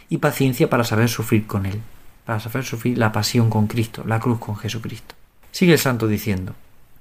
Y 0.10 0.18
paciencia 0.18 0.70
para 0.70 0.84
saber 0.84 1.08
sufrir 1.08 1.48
con 1.48 1.66
Él. 1.66 1.80
Para 2.26 2.42
saber 2.42 2.66
sufrir 2.66 2.98
la 2.98 3.14
pasión 3.14 3.50
con 3.50 3.68
Cristo, 3.68 4.04
la 4.06 4.20
cruz 4.20 4.40
con 4.40 4.58
Jesucristo. 4.58 5.16
Sigue 5.52 5.72
el 5.72 5.80
santo 5.80 6.10
diciendo, 6.10 6.56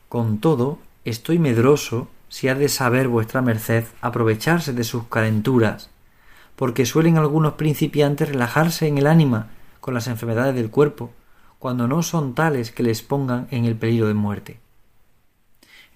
Con 0.08 0.38
todo, 0.38 0.78
estoy 1.04 1.40
medroso 1.40 2.06
si 2.28 2.46
ha 2.46 2.54
de 2.54 2.68
saber 2.68 3.08
vuestra 3.08 3.42
merced 3.42 3.86
aprovecharse 4.02 4.72
de 4.72 4.84
sus 4.84 5.08
calenturas, 5.08 5.90
porque 6.54 6.86
suelen 6.86 7.18
algunos 7.18 7.54
principiantes 7.54 8.28
relajarse 8.28 8.86
en 8.86 8.98
el 8.98 9.08
ánima 9.08 9.48
con 9.80 9.94
las 9.94 10.06
enfermedades 10.06 10.54
del 10.54 10.70
cuerpo, 10.70 11.10
cuando 11.58 11.88
no 11.88 12.04
son 12.04 12.36
tales 12.36 12.70
que 12.70 12.84
les 12.84 13.02
pongan 13.02 13.48
en 13.50 13.64
el 13.64 13.74
peligro 13.74 14.06
de 14.06 14.14
muerte. 14.14 14.63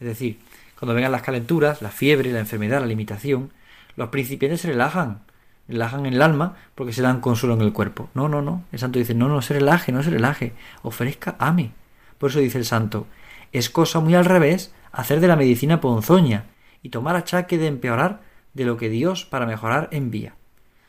Es 0.00 0.06
decir, 0.06 0.38
cuando 0.78 0.94
vengan 0.94 1.12
las 1.12 1.22
calenturas, 1.22 1.82
la 1.82 1.90
fiebre, 1.90 2.32
la 2.32 2.38
enfermedad, 2.38 2.80
la 2.80 2.86
limitación, 2.86 3.52
los 3.96 4.08
principiantes 4.10 4.60
se 4.60 4.68
relajan, 4.68 5.20
relajan 5.66 6.06
el 6.06 6.22
alma 6.22 6.56
porque 6.74 6.92
se 6.92 7.02
dan 7.02 7.20
consuelo 7.20 7.54
en 7.54 7.62
el 7.62 7.72
cuerpo. 7.72 8.10
No, 8.14 8.28
no, 8.28 8.42
no. 8.42 8.64
El 8.72 8.78
santo 8.78 8.98
dice, 8.98 9.14
no, 9.14 9.28
no 9.28 9.42
se 9.42 9.54
relaje, 9.54 9.92
no 9.92 10.02
se 10.02 10.10
relaje. 10.10 10.52
Ofrezca, 10.82 11.36
ame. 11.38 11.72
Por 12.18 12.30
eso 12.30 12.38
dice 12.40 12.58
el 12.58 12.64
santo, 12.64 13.06
es 13.52 13.70
cosa 13.70 14.00
muy 14.00 14.14
al 14.14 14.24
revés 14.24 14.72
hacer 14.92 15.20
de 15.20 15.28
la 15.28 15.36
medicina 15.36 15.80
ponzoña 15.80 16.44
y 16.82 16.90
tomar 16.90 17.16
achaque 17.16 17.58
de 17.58 17.66
empeorar 17.66 18.20
de 18.54 18.64
lo 18.64 18.76
que 18.76 18.88
Dios 18.88 19.24
para 19.24 19.46
mejorar 19.46 19.88
envía. 19.92 20.34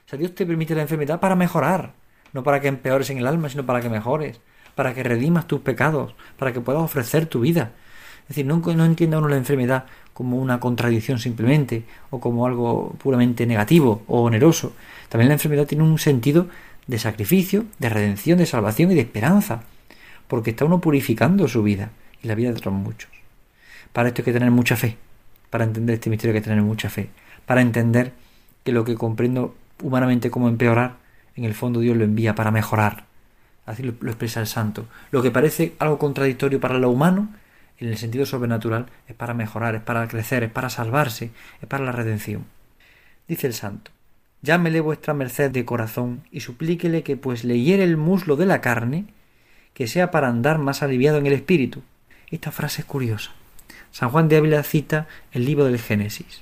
O 0.05 0.09
sea, 0.09 0.17
Dios 0.17 0.33
te 0.33 0.45
permite 0.45 0.75
la 0.75 0.81
enfermedad 0.81 1.19
para 1.19 1.35
mejorar, 1.35 1.93
no 2.33 2.43
para 2.43 2.61
que 2.61 2.67
empeores 2.67 3.09
en 3.09 3.19
el 3.19 3.27
alma, 3.27 3.49
sino 3.49 3.65
para 3.65 3.81
que 3.81 3.89
mejores, 3.89 4.41
para 4.75 4.93
que 4.93 5.03
redimas 5.03 5.47
tus 5.47 5.61
pecados, 5.61 6.15
para 6.37 6.53
que 6.53 6.61
puedas 6.61 6.81
ofrecer 6.81 7.25
tu 7.27 7.41
vida. 7.41 7.73
Es 8.29 8.35
decir, 8.35 8.45
no, 8.45 8.57
no 8.59 8.85
entienda 8.85 9.17
uno 9.17 9.27
la 9.27 9.37
enfermedad 9.37 9.85
como 10.13 10.37
una 10.37 10.59
contradicción 10.59 11.17
simplemente, 11.17 11.83
o 12.11 12.19
como 12.19 12.45
algo 12.45 12.93
puramente 13.01 13.47
negativo 13.47 14.03
o 14.05 14.21
oneroso. 14.21 14.73
También 15.07 15.29
la 15.29 15.35
enfermedad 15.35 15.65
tiene 15.65 15.83
un 15.83 15.97
sentido 15.97 16.47
de 16.85 16.99
sacrificio, 16.99 17.65
de 17.79 17.89
redención, 17.89 18.37
de 18.37 18.45
salvación 18.45 18.91
y 18.91 18.95
de 18.95 19.01
esperanza, 19.01 19.63
porque 20.27 20.51
está 20.51 20.65
uno 20.65 20.79
purificando 20.79 21.47
su 21.47 21.63
vida 21.63 21.91
y 22.21 22.27
la 22.27 22.35
vida 22.35 22.49
de 22.49 22.57
otros 22.57 22.73
muchos. 22.73 23.09
Para 23.93 24.09
esto 24.09 24.21
hay 24.21 24.25
que 24.25 24.33
tener 24.33 24.51
mucha 24.51 24.75
fe, 24.75 24.97
para 25.49 25.63
entender 25.63 25.95
este 25.95 26.11
misterio 26.11 26.35
hay 26.35 26.41
que 26.41 26.47
tener 26.47 26.61
mucha 26.61 26.89
fe, 26.89 27.09
para 27.47 27.61
entender 27.61 28.13
que 28.63 28.71
lo 28.71 28.85
que 28.85 28.95
comprendo 28.95 29.55
humanamente 29.81 30.29
como 30.29 30.49
empeorar, 30.49 30.97
en 31.35 31.45
el 31.45 31.55
fondo 31.55 31.79
Dios 31.79 31.97
lo 31.97 32.03
envía 32.03 32.35
para 32.35 32.51
mejorar. 32.51 33.05
Así 33.65 33.83
lo, 33.83 33.93
lo 34.01 34.11
expresa 34.11 34.39
el 34.39 34.47
santo. 34.47 34.85
Lo 35.11 35.23
que 35.23 35.31
parece 35.31 35.75
algo 35.79 35.97
contradictorio 35.97 36.59
para 36.59 36.77
lo 36.77 36.89
humano, 36.89 37.29
en 37.79 37.87
el 37.87 37.97
sentido 37.97 38.25
sobrenatural, 38.25 38.87
es 39.07 39.15
para 39.15 39.33
mejorar, 39.33 39.75
es 39.75 39.81
para 39.81 40.07
crecer, 40.07 40.43
es 40.43 40.51
para 40.51 40.69
salvarse, 40.69 41.31
es 41.61 41.67
para 41.67 41.85
la 41.85 41.91
redención. 41.91 42.45
Dice 43.27 43.47
el 43.47 43.53
santo, 43.53 43.91
llámele 44.41 44.81
vuestra 44.81 45.13
merced 45.13 45.51
de 45.51 45.65
corazón 45.65 46.23
y 46.31 46.41
suplíquele 46.41 47.03
que 47.03 47.15
pues 47.17 47.43
le 47.43 47.59
hiere 47.59 47.83
el 47.83 47.97
muslo 47.97 48.35
de 48.35 48.45
la 48.45 48.61
carne, 48.61 49.05
que 49.73 49.87
sea 49.87 50.11
para 50.11 50.27
andar 50.27 50.57
más 50.57 50.83
aliviado 50.83 51.17
en 51.17 51.27
el 51.27 51.33
espíritu. 51.33 51.81
Esta 52.29 52.51
frase 52.51 52.81
es 52.81 52.85
curiosa. 52.85 53.31
San 53.91 54.09
Juan 54.09 54.27
de 54.27 54.37
Ávila 54.37 54.63
cita 54.63 55.07
el 55.31 55.45
libro 55.45 55.65
del 55.65 55.79
Génesis, 55.79 56.41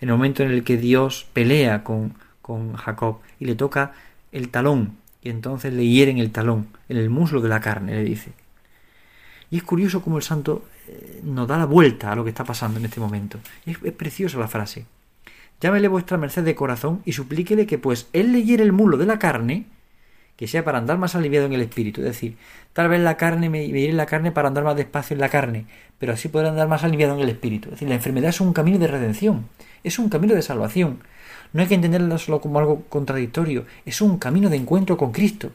el 0.00 0.08
momento 0.08 0.42
en 0.42 0.50
el 0.50 0.64
que 0.64 0.76
Dios 0.76 1.26
pelea 1.32 1.84
con, 1.84 2.14
con 2.40 2.74
Jacob 2.74 3.18
y 3.38 3.44
le 3.44 3.54
toca 3.54 3.92
el 4.32 4.48
talón, 4.48 4.96
y 5.22 5.30
entonces 5.30 5.72
le 5.72 5.86
hieren 5.86 6.18
el 6.18 6.32
talón, 6.32 6.66
en 6.88 6.96
el 6.96 7.10
muslo 7.10 7.40
de 7.40 7.48
la 7.48 7.60
carne, 7.60 7.94
le 7.94 8.02
dice. 8.02 8.32
Y 9.52 9.58
es 9.58 9.64
curioso 9.64 10.00
cómo 10.00 10.16
el 10.16 10.22
santo 10.22 10.64
eh, 10.88 11.20
nos 11.22 11.46
da 11.46 11.58
la 11.58 11.66
vuelta 11.66 12.10
a 12.10 12.16
lo 12.16 12.24
que 12.24 12.30
está 12.30 12.42
pasando 12.42 12.78
en 12.78 12.86
este 12.86 13.00
momento. 13.00 13.38
Es, 13.66 13.76
preciosa 13.92 14.38
la 14.38 14.48
frase. 14.48 14.86
Llámele 15.60 15.88
vuestra 15.88 16.16
merced 16.16 16.42
de 16.42 16.54
corazón 16.54 17.02
y 17.04 17.12
suplíquele 17.12 17.66
que 17.66 17.76
pues 17.76 18.08
él 18.14 18.32
le 18.32 18.54
el 18.54 18.72
muslo 18.72 18.96
de 18.96 19.04
la 19.04 19.18
carne, 19.18 19.66
que 20.36 20.48
sea 20.48 20.64
para 20.64 20.78
andar 20.78 20.96
más 20.96 21.14
aliviado 21.16 21.44
en 21.44 21.52
el 21.52 21.60
espíritu. 21.60 22.00
Es 22.00 22.06
decir, 22.06 22.38
tal 22.72 22.88
vez 22.88 23.02
la 23.02 23.18
carne 23.18 23.50
me, 23.50 23.68
me 23.68 23.92
la 23.92 24.06
carne 24.06 24.32
para 24.32 24.48
andar 24.48 24.64
más 24.64 24.74
despacio 24.74 25.12
en 25.12 25.20
la 25.20 25.28
carne, 25.28 25.66
pero 25.98 26.14
así 26.14 26.28
podrá 26.28 26.48
andar 26.48 26.68
más 26.68 26.82
aliviado 26.82 27.14
en 27.14 27.20
el 27.20 27.28
espíritu. 27.28 27.68
Es 27.68 27.72
decir, 27.72 27.90
la 27.90 27.96
enfermedad 27.96 28.30
es 28.30 28.40
un 28.40 28.54
camino 28.54 28.78
de 28.78 28.86
redención, 28.86 29.48
es 29.84 29.98
un 29.98 30.08
camino 30.08 30.34
de 30.34 30.40
salvación. 30.40 31.00
No 31.52 31.60
hay 31.60 31.68
que 31.68 31.74
entenderla 31.74 32.16
solo 32.16 32.40
como 32.40 32.58
algo 32.58 32.84
contradictorio, 32.88 33.66
es 33.84 34.00
un 34.00 34.16
camino 34.16 34.48
de 34.48 34.56
encuentro 34.56 34.96
con 34.96 35.12
Cristo. 35.12 35.50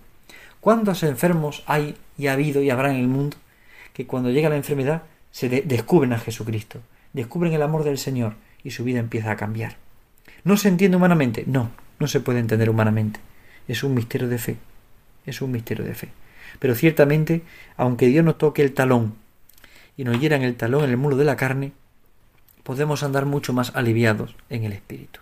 ¿Cuántos 0.62 1.02
enfermos 1.02 1.64
hay 1.66 1.96
y 2.16 2.28
ha 2.28 2.34
habido 2.34 2.62
y 2.62 2.70
habrá 2.70 2.92
en 2.92 3.00
el 3.00 3.08
mundo 3.08 3.38
que 3.98 4.06
cuando 4.06 4.30
llega 4.30 4.48
la 4.48 4.58
enfermedad 4.58 5.02
se 5.32 5.50
de 5.50 5.64
descubren 5.64 6.14
a 6.14 6.20
Jesucristo, 6.20 6.82
descubren 7.14 7.54
el 7.54 7.64
amor 7.64 7.84
del 7.84 7.98
Señor 7.98 8.36
y 8.64 8.70
su 8.70 8.84
vida 8.84 9.00
empieza 9.00 9.32
a 9.32 9.36
cambiar? 9.36 9.78
¿No 10.44 10.56
se 10.56 10.68
entiende 10.68 10.98
humanamente? 10.98 11.46
No, 11.48 11.72
no 11.98 12.06
se 12.06 12.20
puede 12.20 12.38
entender 12.38 12.70
humanamente. 12.70 13.20
Es 13.68 13.82
un 13.82 13.96
misterio 13.96 14.28
de 14.28 14.38
fe. 14.38 14.58
Es 15.26 15.42
un 15.42 15.52
misterio 15.52 15.84
de 15.84 15.96
fe. 15.96 16.10
Pero 16.60 16.76
ciertamente, 16.76 17.42
aunque 17.76 18.06
Dios 18.06 18.24
nos 18.24 18.38
toque 18.38 18.62
el 18.62 18.76
talón 18.76 19.16
y 19.98 20.04
nos 20.04 20.20
hiera 20.20 20.36
en 20.36 20.44
el 20.44 20.54
talón, 20.54 20.84
en 20.84 20.92
el 20.92 20.98
muro 20.98 21.18
de 21.18 21.26
la 21.26 21.36
carne, 21.36 21.72
podemos 22.62 23.02
andar 23.02 23.26
mucho 23.26 23.52
más 23.52 23.76
aliviados 23.76 24.36
en 24.52 24.64
el 24.64 24.74
espíritu. 24.74 25.22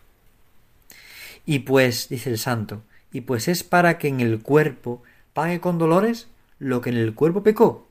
Y 1.46 1.60
pues, 1.60 2.10
dice 2.10 2.30
el 2.30 2.40
santo, 2.40 2.84
y 3.14 3.22
pues 3.22 3.48
es 3.48 3.64
para 3.64 3.98
que 4.00 4.10
en 4.10 4.20
el 4.20 4.42
cuerpo 4.42 5.02
pague 5.32 5.62
con 5.62 5.78
dolores 5.78 6.28
lo 6.60 6.82
que 6.82 6.90
en 6.90 6.98
el 6.98 7.14
cuerpo 7.14 7.42
pecó, 7.42 7.88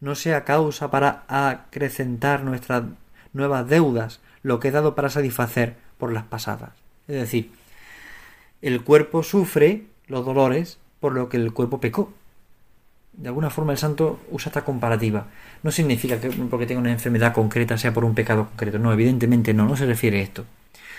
no 0.00 0.14
sea 0.14 0.44
causa 0.44 0.90
para 0.90 1.24
acrecentar 1.28 2.44
nuestras 2.44 2.84
nuevas 3.32 3.68
deudas, 3.68 4.20
lo 4.42 4.60
que 4.60 4.68
he 4.68 4.70
dado 4.72 4.94
para 4.94 5.10
satisfacer 5.10 5.76
por 5.98 6.12
las 6.12 6.24
pasadas. 6.24 6.70
Es 7.08 7.16
decir, 7.16 7.50
el 8.62 8.82
cuerpo 8.82 9.22
sufre 9.22 9.84
los 10.06 10.24
dolores 10.24 10.78
por 11.00 11.12
lo 11.12 11.28
que 11.28 11.36
el 11.36 11.52
cuerpo 11.52 11.80
pecó. 11.80 12.12
De 13.12 13.28
alguna 13.28 13.50
forma 13.50 13.72
el 13.72 13.78
santo 13.78 14.20
usa 14.30 14.50
esta 14.50 14.64
comparativa. 14.64 15.26
No 15.62 15.72
significa 15.72 16.20
que 16.20 16.30
porque 16.30 16.66
tenga 16.66 16.80
una 16.80 16.92
enfermedad 16.92 17.32
concreta 17.32 17.76
sea 17.76 17.92
por 17.92 18.04
un 18.04 18.14
pecado 18.14 18.46
concreto. 18.46 18.78
No, 18.78 18.92
evidentemente 18.92 19.54
no, 19.54 19.66
no 19.66 19.76
se 19.76 19.86
refiere 19.86 20.20
a 20.20 20.22
esto. 20.22 20.44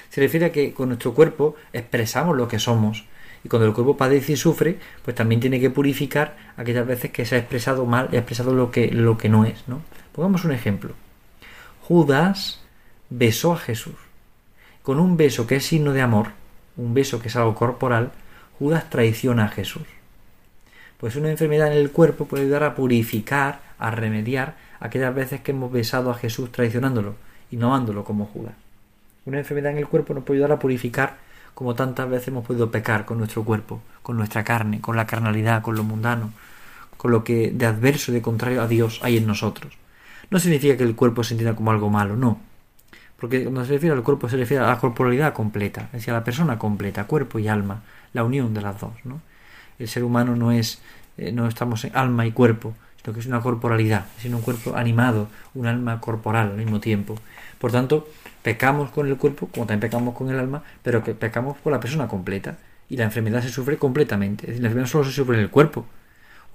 Se 0.09 0.21
refiere 0.21 0.47
a 0.47 0.51
que 0.51 0.73
con 0.73 0.89
nuestro 0.89 1.13
cuerpo 1.13 1.55
expresamos 1.71 2.35
lo 2.35 2.47
que 2.47 2.59
somos. 2.59 3.05
Y 3.43 3.49
cuando 3.49 3.67
el 3.67 3.73
cuerpo 3.73 3.95
padece 3.95 4.33
y 4.33 4.35
sufre, 4.35 4.79
pues 5.03 5.15
también 5.15 5.39
tiene 5.39 5.59
que 5.59 5.69
purificar 5.69 6.35
aquellas 6.57 6.85
veces 6.85 7.11
que 7.11 7.25
se 7.25 7.35
ha 7.35 7.39
expresado 7.39 7.85
mal 7.85 8.09
y 8.11 8.15
ha 8.15 8.19
expresado 8.19 8.53
lo 8.53 8.71
que, 8.71 8.91
lo 8.91 9.17
que 9.17 9.29
no 9.29 9.45
es. 9.45 9.67
¿no? 9.67 9.81
Pongamos 10.11 10.43
un 10.43 10.51
ejemplo. 10.51 10.93
Judas 11.81 12.61
besó 13.09 13.53
a 13.53 13.57
Jesús. 13.57 13.95
Con 14.83 14.99
un 14.99 15.17
beso 15.17 15.47
que 15.47 15.57
es 15.57 15.65
signo 15.65 15.93
de 15.93 16.01
amor, 16.01 16.27
un 16.77 16.93
beso 16.93 17.21
que 17.21 17.27
es 17.29 17.35
algo 17.35 17.55
corporal, 17.55 18.11
Judas 18.57 18.89
traiciona 18.89 19.45
a 19.45 19.49
Jesús. 19.49 19.83
Pues 20.97 21.15
una 21.15 21.31
enfermedad 21.31 21.71
en 21.71 21.77
el 21.77 21.91
cuerpo 21.91 22.25
puede 22.25 22.43
ayudar 22.43 22.63
a 22.63 22.75
purificar, 22.75 23.61
a 23.77 23.91
remediar 23.91 24.55
aquellas 24.79 25.15
veces 25.15 25.41
que 25.41 25.51
hemos 25.51 25.71
besado 25.71 26.11
a 26.11 26.15
Jesús 26.15 26.51
traicionándolo 26.51 27.15
y 27.51 27.55
no 27.55 27.67
amándolo 27.67 28.03
como 28.03 28.25
Judas. 28.25 28.53
Una 29.25 29.39
enfermedad 29.39 29.71
en 29.71 29.77
el 29.77 29.87
cuerpo 29.87 30.13
nos 30.13 30.23
puede 30.23 30.39
ayudar 30.39 30.53
a 30.53 30.59
purificar 30.59 31.17
como 31.53 31.75
tantas 31.75 32.09
veces 32.09 32.29
hemos 32.29 32.45
podido 32.45 32.71
pecar 32.71 33.05
con 33.05 33.17
nuestro 33.17 33.43
cuerpo, 33.43 33.81
con 34.01 34.17
nuestra 34.17 34.43
carne, 34.43 34.81
con 34.81 34.95
la 34.95 35.07
carnalidad, 35.07 35.61
con 35.61 35.75
lo 35.75 35.83
mundano, 35.83 36.31
con 36.97 37.11
lo 37.11 37.23
que 37.23 37.51
de 37.51 37.65
adverso 37.65 38.11
y 38.11 38.15
de 38.15 38.21
contrario 38.21 38.61
a 38.61 38.67
Dios 38.67 38.99
hay 39.03 39.17
en 39.17 39.27
nosotros. 39.27 39.77
No 40.29 40.39
significa 40.39 40.77
que 40.77 40.83
el 40.83 40.95
cuerpo 40.95 41.23
se 41.23 41.33
entienda 41.33 41.55
como 41.55 41.71
algo 41.71 41.89
malo, 41.89 42.15
no. 42.15 42.39
Porque 43.19 43.43
cuando 43.43 43.65
se 43.65 43.73
refiere 43.73 43.95
al 43.95 44.03
cuerpo 44.03 44.29
se 44.29 44.37
refiere 44.37 44.63
a 44.63 44.67
la 44.67 44.79
corporalidad 44.79 45.33
completa, 45.33 45.81
es 45.87 45.91
decir, 45.93 46.11
a 46.11 46.17
la 46.17 46.23
persona 46.23 46.57
completa, 46.57 47.05
cuerpo 47.05 47.39
y 47.39 47.47
alma, 47.47 47.81
la 48.13 48.23
unión 48.23 48.53
de 48.53 48.61
las 48.61 48.79
dos. 48.79 48.93
¿no? 49.03 49.21
El 49.77 49.87
ser 49.87 50.03
humano 50.03 50.35
no 50.35 50.51
es, 50.51 50.81
eh, 51.17 51.31
no 51.31 51.47
estamos 51.47 51.83
en 51.83 51.95
alma 51.95 52.25
y 52.25 52.31
cuerpo, 52.31 52.73
sino 53.01 53.13
que 53.13 53.19
es 53.19 53.25
una 53.25 53.41
corporalidad, 53.41 54.05
sino 54.19 54.37
un 54.37 54.43
cuerpo 54.43 54.75
animado, 54.75 55.27
un 55.53 55.67
alma 55.67 55.99
corporal 55.99 56.51
al 56.51 56.57
mismo 56.57 56.79
tiempo. 56.79 57.15
Por 57.59 57.71
tanto, 57.71 58.07
pecamos 58.49 58.89
con 58.89 59.05
el 59.07 59.15
cuerpo, 59.15 59.47
como 59.47 59.67
también 59.67 59.91
pecamos 59.91 60.15
con 60.15 60.27
el 60.31 60.39
alma, 60.39 60.63
pero 60.81 61.03
que 61.03 61.13
pecamos 61.13 61.57
con 61.59 61.71
la 61.71 61.79
persona 61.79 62.07
completa. 62.07 62.57
Y 62.89 62.97
la 62.97 63.03
enfermedad 63.03 63.43
se 63.43 63.49
sufre 63.49 63.77
completamente. 63.77 64.45
Es 64.45 64.47
decir, 64.47 64.63
la 64.63 64.69
enfermedad 64.69 64.89
solo 64.89 65.03
se 65.03 65.11
sufre 65.11 65.37
en 65.37 65.43
el 65.43 65.51
cuerpo. 65.51 65.85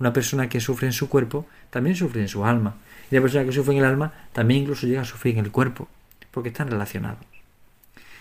Una 0.00 0.12
persona 0.12 0.48
que 0.48 0.58
sufre 0.58 0.88
en 0.88 0.92
su 0.92 1.08
cuerpo 1.08 1.46
también 1.70 1.94
sufre 1.94 2.20
en 2.20 2.26
su 2.26 2.44
alma. 2.44 2.74
Y 3.12 3.14
la 3.14 3.20
persona 3.20 3.44
que 3.44 3.52
sufre 3.52 3.74
en 3.74 3.78
el 3.78 3.84
alma 3.84 4.12
también 4.32 4.62
incluso 4.62 4.88
llega 4.88 5.02
a 5.02 5.04
sufrir 5.04 5.38
en 5.38 5.44
el 5.44 5.52
cuerpo, 5.52 5.86
porque 6.32 6.48
están 6.48 6.68
relacionados. 6.68 7.24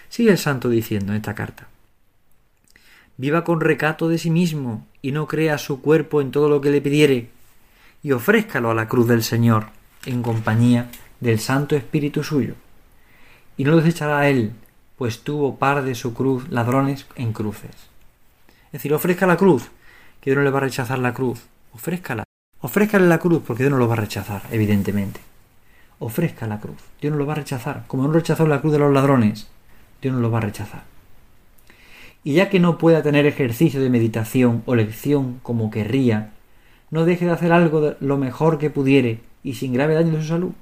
Sigue 0.08 0.30
el 0.30 0.38
santo 0.38 0.70
diciendo 0.70 1.13
en 1.13 1.18
esta 1.18 1.34
carta. 1.34 1.68
Viva 3.18 3.44
con 3.44 3.60
recato 3.60 4.08
de 4.08 4.20
sí 4.20 4.30
mismo 4.30 4.86
y 5.01 5.13
no 5.13 5.27
crea 5.27 5.58
su 5.58 5.82
cuerpo 5.82 6.22
en 6.22 6.30
todo 6.30 6.48
lo 6.48 6.62
que 6.62 6.70
le 6.70 6.80
pidiere, 6.82 7.30
y 8.03 8.12
ofrézcalo 8.12 8.70
a 8.70 8.75
la 8.75 8.88
cruz 8.88 9.08
del 9.08 9.24
Señor 9.24 9.70
en 10.06 10.22
compañía 10.22 10.92
del 11.20 11.39
Santo 11.39 11.75
Espíritu 11.75 12.24
suyo. 12.24 12.53
Y 13.57 13.63
no 13.63 13.72
lo 13.72 13.77
desechará 13.77 14.19
a 14.19 14.29
él, 14.29 14.51
pues 14.98 15.24
tuvo 15.24 15.57
par 15.57 15.83
de 15.83 15.95
su 15.95 16.13
cruz 16.13 16.50
ladrones 16.50 17.05
en 17.15 17.33
cruces. 17.33 17.75
Es 18.67 18.72
decir, 18.74 18.93
ofrezca 18.93 19.27
la 19.27 19.38
cruz, 19.38 19.69
que 20.19 20.31
Dios 20.31 20.38
no 20.38 20.43
le 20.43 20.50
va 20.50 20.60
a 20.60 20.62
rechazar 20.62 21.00
la 21.00 21.13
cruz. 21.13 21.43
Ofrézcala. 21.74 22.24
Ofrézcale 22.62 23.07
la 23.07 23.19
cruz, 23.19 23.43
porque 23.45 23.63
Dios 23.63 23.72
no 23.72 23.77
lo 23.77 23.88
va 23.88 23.93
a 23.93 23.98
rechazar, 23.98 24.43
evidentemente. 24.51 25.19
Ofrezca 26.00 26.48
la 26.48 26.60
cruz. 26.60 26.77
Dios 27.01 27.12
no 27.12 27.17
lo 27.17 27.25
va 27.25 27.33
a 27.33 27.38
rechazar. 27.38 27.83
Como 27.88 28.03
no 28.03 28.13
rechazó 28.13 28.48
la 28.48 28.62
cruz 28.62 28.74
de 28.74 28.79
los 28.79 28.93
ladrones, 28.93 29.48
Dios 30.01 30.15
no 30.15 30.22
lo 30.22 30.31
va 30.31 30.38
a 30.38 30.41
rechazar. 30.41 30.83
Y 32.24 32.33
ya 32.36 32.50
que 32.50 32.60
no 32.60 32.77
pueda 32.77 33.03
tener 33.03 33.25
ejercicio 33.25 33.81
de 33.81 33.89
meditación 33.89 34.63
o 34.65 34.75
lección 34.75 35.39
como 35.43 35.69
querría, 35.69 36.31
no 36.89 37.05
deje 37.05 37.25
de 37.25 37.31
hacer 37.31 37.51
algo 37.51 37.95
lo 38.00 38.17
mejor 38.17 38.60
que 38.60 38.69
pudiere 38.69 39.19
y 39.43 39.55
sin 39.55 39.74
grave 39.74 39.93
daño 39.95 40.13
de 40.13 40.22
su 40.22 40.27
salud. 40.29 40.53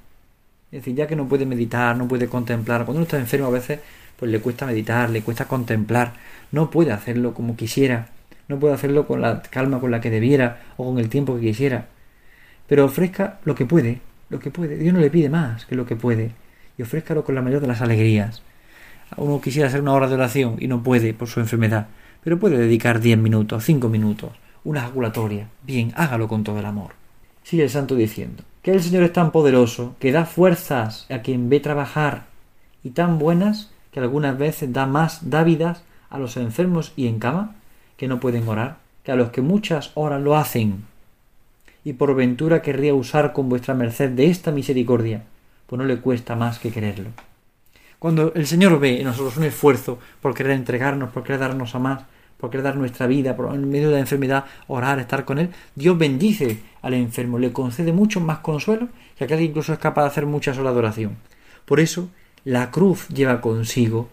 Es 0.72 0.80
decir, 0.80 0.96
ya 0.96 1.06
que 1.06 1.18
no 1.18 1.28
puede 1.28 1.46
meditar, 1.46 1.98
no 1.98 2.08
puede 2.08 2.28
contemplar, 2.28 2.86
cuando 2.86 3.00
uno 3.00 3.04
está 3.04 3.18
enfermo 3.18 3.48
a 3.48 3.52
veces 3.52 3.80
pues 4.18 4.32
le 4.32 4.40
cuesta 4.40 4.66
meditar, 4.66 5.10
le 5.10 5.22
cuesta 5.22 5.46
contemplar, 5.46 6.14
no 6.52 6.70
puede 6.70 6.92
hacerlo 6.92 7.34
como 7.34 7.58
quisiera, 7.58 8.10
no 8.48 8.60
puede 8.60 8.76
hacerlo 8.76 9.06
con 9.06 9.20
la 9.20 9.42
calma 9.42 9.80
con 9.80 9.92
la 9.92 10.00
que 10.00 10.10
debiera 10.10 10.62
o 10.78 10.86
con 10.86 11.00
el 11.00 11.10
tiempo 11.10 11.36
que 11.36 11.42
quisiera. 11.42 11.88
Pero 12.68 12.86
ofrezca 12.86 13.40
lo 13.44 13.56
que 13.56 13.66
puede, 13.66 14.00
lo 14.30 14.40
que 14.40 14.52
puede. 14.52 14.78
Dios 14.78 14.94
no 14.94 15.00
le 15.02 15.10
pide 15.10 15.30
más 15.30 15.66
que 15.66 15.76
lo 15.76 15.86
que 15.86 15.96
puede. 15.96 16.32
Y 16.78 16.84
ofrézcalo 16.84 17.26
con 17.26 17.36
la 17.36 17.42
mayor 17.42 17.62
de 17.62 17.68
las 17.68 17.82
alegrías. 17.82 18.44
Uno 19.18 19.42
quisiera 19.42 19.68
hacer 19.68 19.82
una 19.82 19.94
hora 19.94 20.08
de 20.08 20.14
oración 20.14 20.56
y 20.60 20.68
no 20.68 20.84
puede 20.84 21.14
por 21.14 21.28
su 21.28 21.40
enfermedad, 21.42 21.88
pero 22.24 22.40
puede 22.40 22.58
dedicar 22.58 23.02
diez 23.02 23.18
minutos, 23.18 23.66
cinco 23.66 23.90
minutos, 23.90 24.32
una 24.64 24.80
ejaculatoria. 24.80 25.50
Bien, 25.64 25.92
hágalo 25.96 26.28
con 26.28 26.44
todo 26.44 26.60
el 26.60 26.66
amor. 26.66 26.92
Sigue 27.44 27.64
el 27.64 27.70
santo 27.70 27.96
diciendo 27.96 28.44
que 28.62 28.72
el 28.72 28.82
Señor 28.82 29.04
es 29.04 29.14
tan 29.14 29.32
poderoso 29.32 29.96
que 30.00 30.12
da 30.12 30.26
fuerzas 30.26 31.06
a 31.10 31.20
quien 31.20 31.50
ve 31.50 31.60
trabajar 31.60 32.26
y 32.84 32.92
tan 32.92 33.18
buenas 33.18 33.72
que 33.92 34.00
algunas 34.00 34.38
veces 34.38 34.72
da 34.72 34.86
más 34.86 35.30
dávidas 35.30 35.84
a 36.10 36.20
los 36.20 36.38
enfermos 36.38 36.94
y 36.96 37.08
en 37.08 37.20
cama 37.20 37.56
que 37.98 38.08
no 38.08 38.20
pueden 38.20 38.48
orar 38.48 38.78
que 39.04 39.12
a 39.12 39.16
los 39.16 39.32
que 39.32 39.42
muchas 39.42 39.92
horas 39.96 40.22
lo 40.22 40.36
hacen. 40.38 40.86
Y 41.84 41.94
por 41.94 42.16
ventura 42.16 42.62
querría 42.62 42.94
usar 42.94 43.34
con 43.34 43.50
vuestra 43.50 43.74
merced 43.74 44.12
de 44.12 44.30
esta 44.30 44.52
misericordia, 44.52 45.24
pues 45.66 45.80
no 45.80 45.86
le 45.86 45.98
cuesta 45.98 46.36
más 46.36 46.60
que 46.60 46.72
quererlo. 46.72 47.10
Cuando 47.98 48.34
el 48.34 48.48
Señor 48.48 48.80
ve 48.80 49.00
en 49.00 49.06
nosotros 49.06 49.38
un 49.38 49.44
esfuerzo 49.44 50.00
por 50.22 50.34
querer 50.34 50.54
entregarnos, 50.54 51.12
por 51.12 51.24
querer 51.24 51.40
darnos 51.40 51.74
a 51.76 51.80
más, 51.80 52.04
por 52.42 52.50
querer 52.50 52.64
dar 52.64 52.76
nuestra 52.76 53.06
vida, 53.06 53.36
por 53.36 53.54
en 53.54 53.70
medio 53.70 53.90
de 53.90 53.94
la 53.94 54.00
enfermedad, 54.00 54.46
orar, 54.68 55.00
estar 55.00 55.26
con 55.26 55.38
Él, 55.38 55.52
Dios 55.76 55.96
bendice 55.96 56.60
al 56.82 56.96
enfermo, 56.96 57.38
le 57.38 57.54
concede 57.54 57.94
mucho 57.94 58.20
más 58.20 58.40
consuelo 58.40 58.90
que 59.16 59.26
aquel 59.26 59.38
que 59.38 59.44
incluso 59.46 59.72
es 59.74 59.80
capaz 59.80 60.02
de 60.02 60.08
hacer 60.08 60.26
muchas 60.26 60.58
horas 60.58 60.74
de 60.74 60.80
oración. 60.80 61.18
Por 61.66 61.80
eso, 61.80 62.10
la 62.44 62.72
cruz 62.72 63.08
lleva 63.10 63.42
consigo 63.42 64.10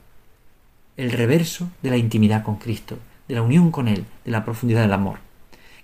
el 0.99 1.11
reverso 1.11 1.70
de 1.82 1.88
la 1.88 1.97
intimidad 1.97 2.42
con 2.42 2.56
Cristo, 2.56 2.99
de 3.26 3.35
la 3.35 3.42
unión 3.42 3.70
con 3.70 3.88
Él, 3.88 4.04
de 4.26 4.30
la 4.30 4.44
profundidad 4.44 4.82
del 4.82 4.92
amor. 4.92 5.20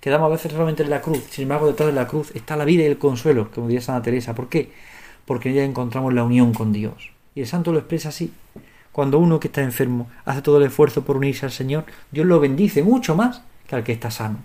Quedamos 0.00 0.26
a 0.26 0.32
veces 0.32 0.52
solamente 0.52 0.82
en 0.82 0.90
la 0.90 1.00
cruz, 1.00 1.24
sin 1.30 1.44
embargo 1.44 1.66
detrás 1.66 1.86
de 1.86 1.94
la 1.94 2.06
cruz 2.06 2.30
está 2.34 2.56
la 2.56 2.66
vida 2.66 2.82
y 2.82 2.86
el 2.86 2.98
consuelo, 2.98 3.50
como 3.50 3.68
diría 3.68 3.80
Santa 3.80 4.02
Teresa. 4.02 4.34
¿Por 4.34 4.50
qué? 4.50 4.70
Porque 5.24 5.48
en 5.48 5.54
ella 5.54 5.64
encontramos 5.64 6.12
la 6.12 6.24
unión 6.24 6.52
con 6.52 6.74
Dios. 6.74 7.10
Y 7.34 7.40
el 7.40 7.46
santo 7.46 7.72
lo 7.72 7.78
expresa 7.78 8.10
así. 8.10 8.30
Cuando 8.94 9.18
uno 9.18 9.40
que 9.40 9.48
está 9.48 9.60
enfermo 9.60 10.08
hace 10.24 10.40
todo 10.40 10.58
el 10.58 10.66
esfuerzo 10.68 11.04
por 11.04 11.16
unirse 11.16 11.44
al 11.44 11.50
Señor, 11.50 11.84
Dios 12.12 12.28
lo 12.28 12.38
bendice 12.38 12.84
mucho 12.84 13.16
más 13.16 13.42
que 13.66 13.74
al 13.74 13.82
que 13.82 13.90
está 13.90 14.12
sano. 14.12 14.38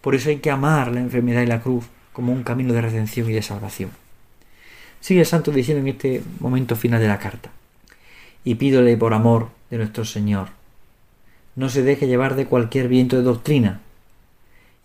Por 0.00 0.14
eso 0.14 0.30
hay 0.30 0.38
que 0.38 0.50
amar 0.50 0.90
la 0.90 1.00
enfermedad 1.00 1.42
y 1.42 1.46
la 1.46 1.60
cruz 1.60 1.84
como 2.14 2.32
un 2.32 2.42
camino 2.42 2.72
de 2.72 2.80
redención 2.80 3.28
y 3.28 3.34
de 3.34 3.42
salvación. 3.42 3.90
Sigue 5.00 5.20
el 5.20 5.26
santo 5.26 5.50
diciendo 5.50 5.82
en 5.82 5.88
este 5.88 6.22
momento 6.40 6.74
final 6.74 7.02
de 7.02 7.08
la 7.08 7.18
carta. 7.18 7.50
Y 8.44 8.54
pídole 8.54 8.96
por 8.96 9.12
amor 9.12 9.50
de 9.68 9.76
nuestro 9.76 10.06
Señor. 10.06 10.48
No 11.54 11.68
se 11.68 11.82
deje 11.82 12.06
llevar 12.06 12.34
de 12.34 12.46
cualquier 12.46 12.88
viento 12.88 13.16
de 13.16 13.24
doctrina, 13.24 13.82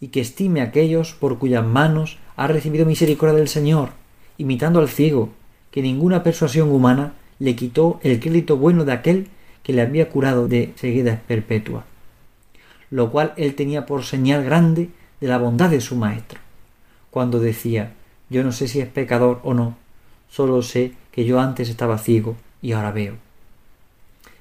y 0.02 0.10
que 0.10 0.20
estime 0.20 0.60
a 0.60 0.66
aquellos 0.66 1.14
por 1.14 1.38
cuyas 1.38 1.66
manos 1.66 2.18
ha 2.36 2.48
recibido 2.48 2.86
misericordia 2.86 3.38
del 3.38 3.48
Señor, 3.48 3.92
imitando 4.38 4.82
al 4.82 4.90
ciego, 4.90 5.30
que 5.72 5.82
ninguna 5.82 6.24
persuasión 6.24 6.70
humana 6.72 7.14
le 7.42 7.56
quitó 7.56 8.00
el 8.04 8.20
crédito 8.20 8.56
bueno 8.56 8.86
de 8.86 8.92
aquel 8.92 9.28
que 9.64 9.74
le 9.74 9.82
había 9.82 10.10
curado 10.10 10.48
de 10.48 10.74
ceguedad 10.76 11.20
perpetua, 11.28 11.86
lo 12.92 13.10
cual 13.10 13.34
él 13.36 13.56
tenía 13.56 13.88
por 13.88 14.04
señal 14.04 14.44
grande 14.44 14.90
de 15.20 15.28
la 15.28 15.40
bondad 15.40 15.72
de 15.72 15.82
su 15.82 15.96
maestro, 15.96 16.40
cuando 17.10 17.40
decía 17.40 17.94
yo 18.30 18.44
no 18.44 18.52
sé 18.52 18.68
si 18.68 18.80
es 18.80 18.88
pecador 18.88 19.42
o 19.44 19.56
no, 19.56 19.76
solo 20.30 20.62
sé 20.62 20.92
que 21.12 21.26
yo 21.26 21.40
antes 21.40 21.68
estaba 21.68 21.98
ciego 21.98 22.38
y 22.62 22.74
ahora 22.74 22.92
veo. 22.92 23.16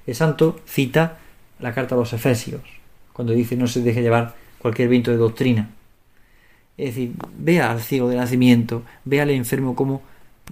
El 0.05 0.13
santo 0.13 0.59
cita 0.67 1.17
la 1.59 1.73
carta 1.73 1.95
a 1.95 1.97
los 1.97 2.13
Efesios, 2.13 2.61
cuando 3.13 3.33
dice 3.33 3.55
no 3.55 3.65
se 3.65 3.81
deje 3.81 4.03
llevar 4.03 4.35
cualquier 4.59 4.89
viento 4.89 5.09
de 5.09 5.17
doctrina. 5.17 5.71
Es 6.77 6.93
decir, 6.93 7.13
vea 7.35 7.71
al 7.71 7.81
ciego 7.81 8.09
de 8.09 8.17
nacimiento, 8.17 8.83
vea 9.05 9.23
al 9.23 9.31
enfermo 9.31 9.75
como 9.75 10.03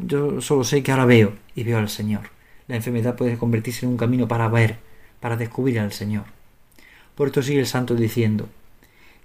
yo 0.04 0.42
solo 0.42 0.64
sé 0.64 0.82
que 0.82 0.92
ahora 0.92 1.06
veo 1.06 1.34
y 1.54 1.64
veo 1.64 1.78
al 1.78 1.90
Señor. 1.90 2.39
La 2.70 2.76
enfermedad 2.76 3.16
puede 3.16 3.38
convertirse 3.38 3.86
en 3.86 3.92
un 3.92 3.98
camino 3.98 4.28
para 4.28 4.48
ver, 4.48 4.78
para 5.20 5.36
descubrir 5.36 5.80
al 5.80 5.92
Señor. 5.92 6.26
Por 7.16 7.28
esto 7.28 7.42
sigue 7.42 7.60
el 7.60 7.66
santo 7.66 7.96
diciendo, 7.96 8.48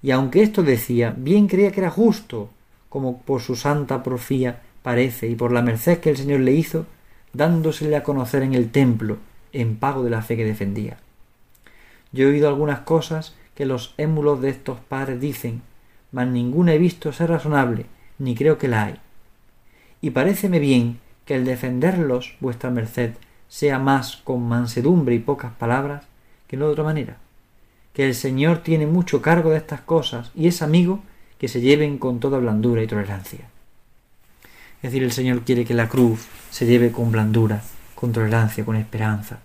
y 0.03 0.11
aunque 0.13 0.43
esto 0.43 0.63
decía, 0.63 1.15
bien 1.17 1.47
creía 1.47 1.71
que 1.71 1.81
era 1.81 1.91
justo, 1.91 2.49
como 2.89 3.21
por 3.21 3.43
su 3.43 3.55
santa 3.55 4.03
profía 4.03 4.63
parece, 4.83 5.29
y 5.29 5.35
por 5.35 5.53
la 5.53 5.61
merced 5.61 5.99
que 5.99 6.09
el 6.09 6.17
Señor 6.17 6.41
le 6.41 6.53
hizo, 6.53 6.87
dándosele 7.35 7.97
a 7.97 8.03
conocer 8.03 8.43
en 8.43 8.55
el 8.55 8.71
templo, 8.71 9.19
en 9.53 9.77
pago 9.77 10.03
de 10.03 10.11
la 10.11 10.23
fe 10.23 10.37
que 10.37 10.45
defendía. 10.45 10.97
Yo 12.13 12.25
he 12.25 12.31
oído 12.31 12.49
algunas 12.49 12.81
cosas 12.81 13.35
que 13.55 13.67
los 13.67 13.95
émulos 13.99 14.41
de 14.41 14.49
estos 14.49 14.81
padres 14.81 15.21
dicen, 15.21 15.61
mas 16.13 16.29
ninguna 16.29 16.73
he 16.73 16.79
visto 16.79 17.13
ser 17.13 17.29
razonable, 17.29 17.85
ni 18.19 18.35
creo 18.35 18.57
que 18.57 18.69
la 18.69 18.85
hay. 18.85 18.97
Y 20.01 20.11
paréceme 20.11 20.61
bien 20.61 20.99
que 21.27 21.35
el 21.35 21.45
defenderlos, 21.45 22.37
vuestra 22.41 22.71
merced, 22.71 23.13
sea 23.55 23.79
más 23.79 24.17
con 24.17 24.49
mansedumbre 24.49 25.15
y 25.15 25.21
pocas 25.21 25.53
palabras 25.53 26.03
que 26.49 26.57
no 26.57 26.67
de 26.67 26.73
otra 26.73 26.83
manera. 26.83 27.19
Que 27.93 28.05
el 28.05 28.17
Señor 28.17 28.65
tiene 28.65 28.89
mucho 28.89 29.23
cargo 29.23 29.51
de 29.51 29.59
estas 29.59 29.81
cosas 29.81 30.33
y 30.35 30.49
es 30.49 30.61
amigo 30.61 31.05
que 31.39 31.47
se 31.47 31.61
lleven 31.61 31.99
con 31.99 32.19
toda 32.19 32.41
blandura 32.41 32.83
y 32.83 32.89
tolerancia. 32.89 33.47
Es 34.83 34.91
decir, 34.91 35.05
el 35.05 35.13
Señor 35.13 35.43
quiere 35.43 35.65
que 35.65 35.73
la 35.73 35.89
cruz 35.89 36.27
se 36.51 36.67
lleve 36.67 36.91
con 36.91 37.13
blandura, 37.13 37.63
con 37.95 38.11
tolerancia, 38.11 38.65
con 38.65 38.75
esperanza. 38.75 39.39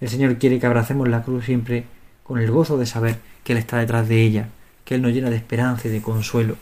El 0.00 0.08
Señor 0.08 0.38
quiere 0.38 0.60
que 0.60 0.66
abracemos 0.66 1.08
la 1.08 1.24
cruz 1.24 1.46
siempre 1.46 1.84
con 2.22 2.38
el 2.38 2.48
gozo 2.52 2.78
de 2.78 2.86
saber 2.86 3.18
que 3.42 3.54
Él 3.54 3.58
está 3.58 3.78
detrás 3.78 4.08
de 4.08 4.22
ella, 4.22 4.50
que 4.84 4.94
Él 4.94 5.02
nos 5.02 5.10
llena 5.10 5.30
de 5.30 5.36
esperanza 5.36 5.88
y 5.88 5.90
de 5.90 6.00
consuelo. 6.00 6.54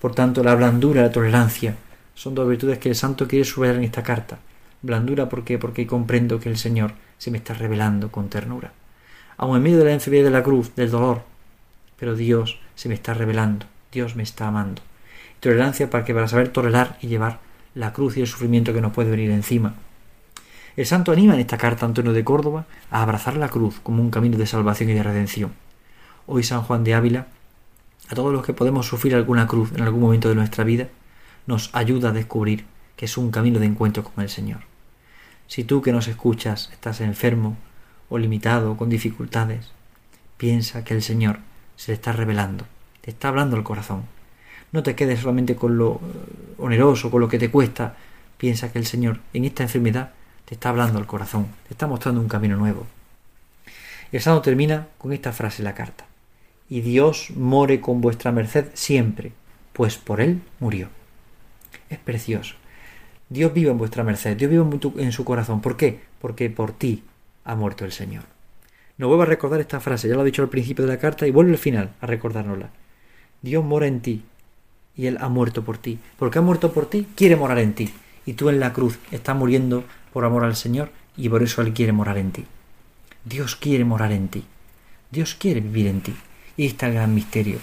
Por 0.00 0.14
tanto, 0.14 0.44
la 0.44 0.54
blandura 0.54 1.00
y 1.00 1.02
la 1.02 1.10
tolerancia 1.10 1.74
son 2.14 2.36
dos 2.36 2.48
virtudes 2.48 2.78
que 2.78 2.90
el 2.90 2.94
santo 2.94 3.26
quiere 3.26 3.44
subrayar 3.44 3.78
en 3.78 3.84
esta 3.84 4.04
carta. 4.04 4.38
Blandura, 4.82 5.28
¿por 5.28 5.44
qué? 5.44 5.58
Porque 5.58 5.86
comprendo 5.86 6.40
que 6.40 6.48
el 6.48 6.58
Señor 6.58 6.94
se 7.18 7.30
me 7.30 7.38
está 7.38 7.54
revelando 7.54 8.10
con 8.10 8.28
ternura. 8.28 8.72
Aun 9.36 9.56
en 9.56 9.62
medio 9.62 9.78
de 9.78 9.84
la 9.84 9.92
enfermedad 9.92 10.24
de 10.24 10.30
la 10.30 10.42
cruz, 10.42 10.74
del 10.74 10.90
dolor, 10.90 11.22
pero 11.98 12.16
Dios 12.16 12.58
se 12.74 12.88
me 12.88 12.94
está 12.94 13.14
revelando, 13.14 13.66
Dios 13.92 14.16
me 14.16 14.24
está 14.24 14.48
amando. 14.48 14.82
Tolerancia 15.38 15.88
para 15.88 16.04
que 16.04 16.14
para 16.14 16.26
saber 16.26 16.48
tolerar 16.48 16.98
y 17.00 17.06
llevar 17.06 17.38
la 17.76 17.92
cruz 17.92 18.16
y 18.16 18.20
el 18.22 18.26
sufrimiento 18.26 18.72
que 18.72 18.80
nos 18.80 18.92
puede 18.92 19.10
venir 19.10 19.30
encima. 19.30 19.74
El 20.76 20.86
santo 20.86 21.12
anima 21.12 21.34
en 21.34 21.40
esta 21.40 21.58
carta 21.58 21.86
a 21.86 21.88
Antonio 21.88 22.12
de 22.12 22.24
Córdoba 22.24 22.66
a 22.90 23.02
abrazar 23.02 23.36
la 23.36 23.48
cruz 23.48 23.78
como 23.82 24.02
un 24.02 24.10
camino 24.10 24.36
de 24.36 24.46
salvación 24.46 24.90
y 24.90 24.94
de 24.94 25.02
redención. 25.02 25.52
Hoy 26.26 26.42
San 26.42 26.62
Juan 26.62 26.82
de 26.82 26.94
Ávila, 26.94 27.26
a 28.08 28.14
todos 28.14 28.32
los 28.32 28.44
que 28.44 28.52
podemos 28.52 28.86
sufrir 28.86 29.14
alguna 29.14 29.46
cruz 29.46 29.70
en 29.76 29.82
algún 29.82 30.00
momento 30.00 30.28
de 30.28 30.34
nuestra 30.34 30.64
vida, 30.64 30.88
nos 31.46 31.70
ayuda 31.72 32.08
a 32.08 32.12
descubrir 32.12 32.64
que 32.96 33.04
es 33.04 33.16
un 33.16 33.30
camino 33.30 33.60
de 33.60 33.66
encuentro 33.66 34.02
con 34.02 34.22
el 34.22 34.28
Señor. 34.28 34.71
Si 35.46 35.64
tú 35.64 35.82
que 35.82 35.92
nos 35.92 36.08
escuchas 36.08 36.70
estás 36.72 37.00
enfermo 37.00 37.56
o 38.08 38.18
limitado 38.18 38.76
con 38.76 38.88
dificultades, 38.88 39.70
piensa 40.36 40.84
que 40.84 40.94
el 40.94 41.02
Señor 41.02 41.40
se 41.76 41.92
le 41.92 41.94
está 41.94 42.12
revelando, 42.12 42.66
te 43.00 43.10
está 43.10 43.28
hablando 43.28 43.56
el 43.56 43.62
corazón. 43.62 44.04
No 44.72 44.82
te 44.82 44.94
quedes 44.94 45.20
solamente 45.20 45.54
con 45.54 45.76
lo 45.76 45.94
eh, 45.94 46.54
oneroso, 46.58 47.10
con 47.10 47.20
lo 47.20 47.28
que 47.28 47.38
te 47.38 47.50
cuesta. 47.50 47.96
Piensa 48.38 48.72
que 48.72 48.78
el 48.78 48.86
Señor 48.86 49.20
en 49.34 49.44
esta 49.44 49.62
enfermedad 49.62 50.12
te 50.46 50.54
está 50.54 50.70
hablando 50.70 50.98
el 50.98 51.06
corazón, 51.06 51.46
te 51.68 51.74
está 51.74 51.86
mostrando 51.86 52.20
un 52.20 52.28
camino 52.28 52.56
nuevo. 52.56 52.86
El 54.10 54.20
santo 54.20 54.42
termina 54.42 54.88
con 54.98 55.12
esta 55.12 55.32
frase 55.32 55.62
la 55.62 55.74
carta. 55.74 56.06
Y 56.68 56.80
Dios 56.80 57.30
more 57.36 57.80
con 57.80 58.00
vuestra 58.00 58.32
merced 58.32 58.66
siempre, 58.74 59.32
pues 59.72 59.96
por 59.96 60.20
él 60.20 60.42
murió. 60.58 60.88
Es 61.88 61.98
precioso. 61.98 62.54
Dios 63.32 63.54
vive 63.54 63.70
en 63.70 63.78
vuestra 63.78 64.04
merced, 64.04 64.36
Dios 64.36 64.50
vive 64.50 65.02
en 65.02 65.10
su 65.10 65.24
corazón. 65.24 65.62
¿Por 65.62 65.78
qué? 65.78 66.00
Porque 66.20 66.50
por 66.50 66.72
ti 66.72 67.02
ha 67.44 67.54
muerto 67.54 67.86
el 67.86 67.92
Señor. 67.92 68.24
No 68.98 69.08
vuelvo 69.08 69.22
a 69.22 69.26
recordar 69.26 69.58
esta 69.58 69.80
frase, 69.80 70.06
ya 70.06 70.16
lo 70.16 70.20
he 70.20 70.26
dicho 70.26 70.42
al 70.42 70.50
principio 70.50 70.84
de 70.84 70.92
la 70.92 70.98
carta 70.98 71.26
y 71.26 71.30
vuelve 71.30 71.52
al 71.52 71.58
final 71.58 71.92
a 72.02 72.06
recordárnosla. 72.06 72.68
Dios 73.40 73.64
mora 73.64 73.86
en 73.86 74.02
ti 74.02 74.22
y 74.94 75.06
Él 75.06 75.16
ha 75.18 75.30
muerto 75.30 75.64
por 75.64 75.78
ti. 75.78 75.98
Porque 76.18 76.40
ha 76.40 76.42
muerto 76.42 76.74
por 76.74 76.90
ti, 76.90 77.06
quiere 77.16 77.36
morar 77.36 77.58
en 77.58 77.72
ti. 77.72 77.90
Y 78.26 78.34
tú 78.34 78.50
en 78.50 78.60
la 78.60 78.74
cruz 78.74 78.98
estás 79.10 79.34
muriendo 79.34 79.84
por 80.12 80.26
amor 80.26 80.44
al 80.44 80.54
Señor 80.54 80.90
y 81.16 81.30
por 81.30 81.42
eso 81.42 81.62
Él 81.62 81.72
quiere 81.72 81.92
morar 81.92 82.18
en 82.18 82.32
ti. 82.32 82.44
Dios 83.24 83.56
quiere 83.56 83.86
morar 83.86 84.12
en 84.12 84.28
ti. 84.28 84.44
Dios 85.10 85.34
quiere 85.36 85.60
vivir 85.60 85.86
en 85.86 86.02
ti. 86.02 86.14
Y 86.58 86.66
está 86.66 86.86
el 86.86 86.94
gran 86.94 87.14
misterio. 87.14 87.60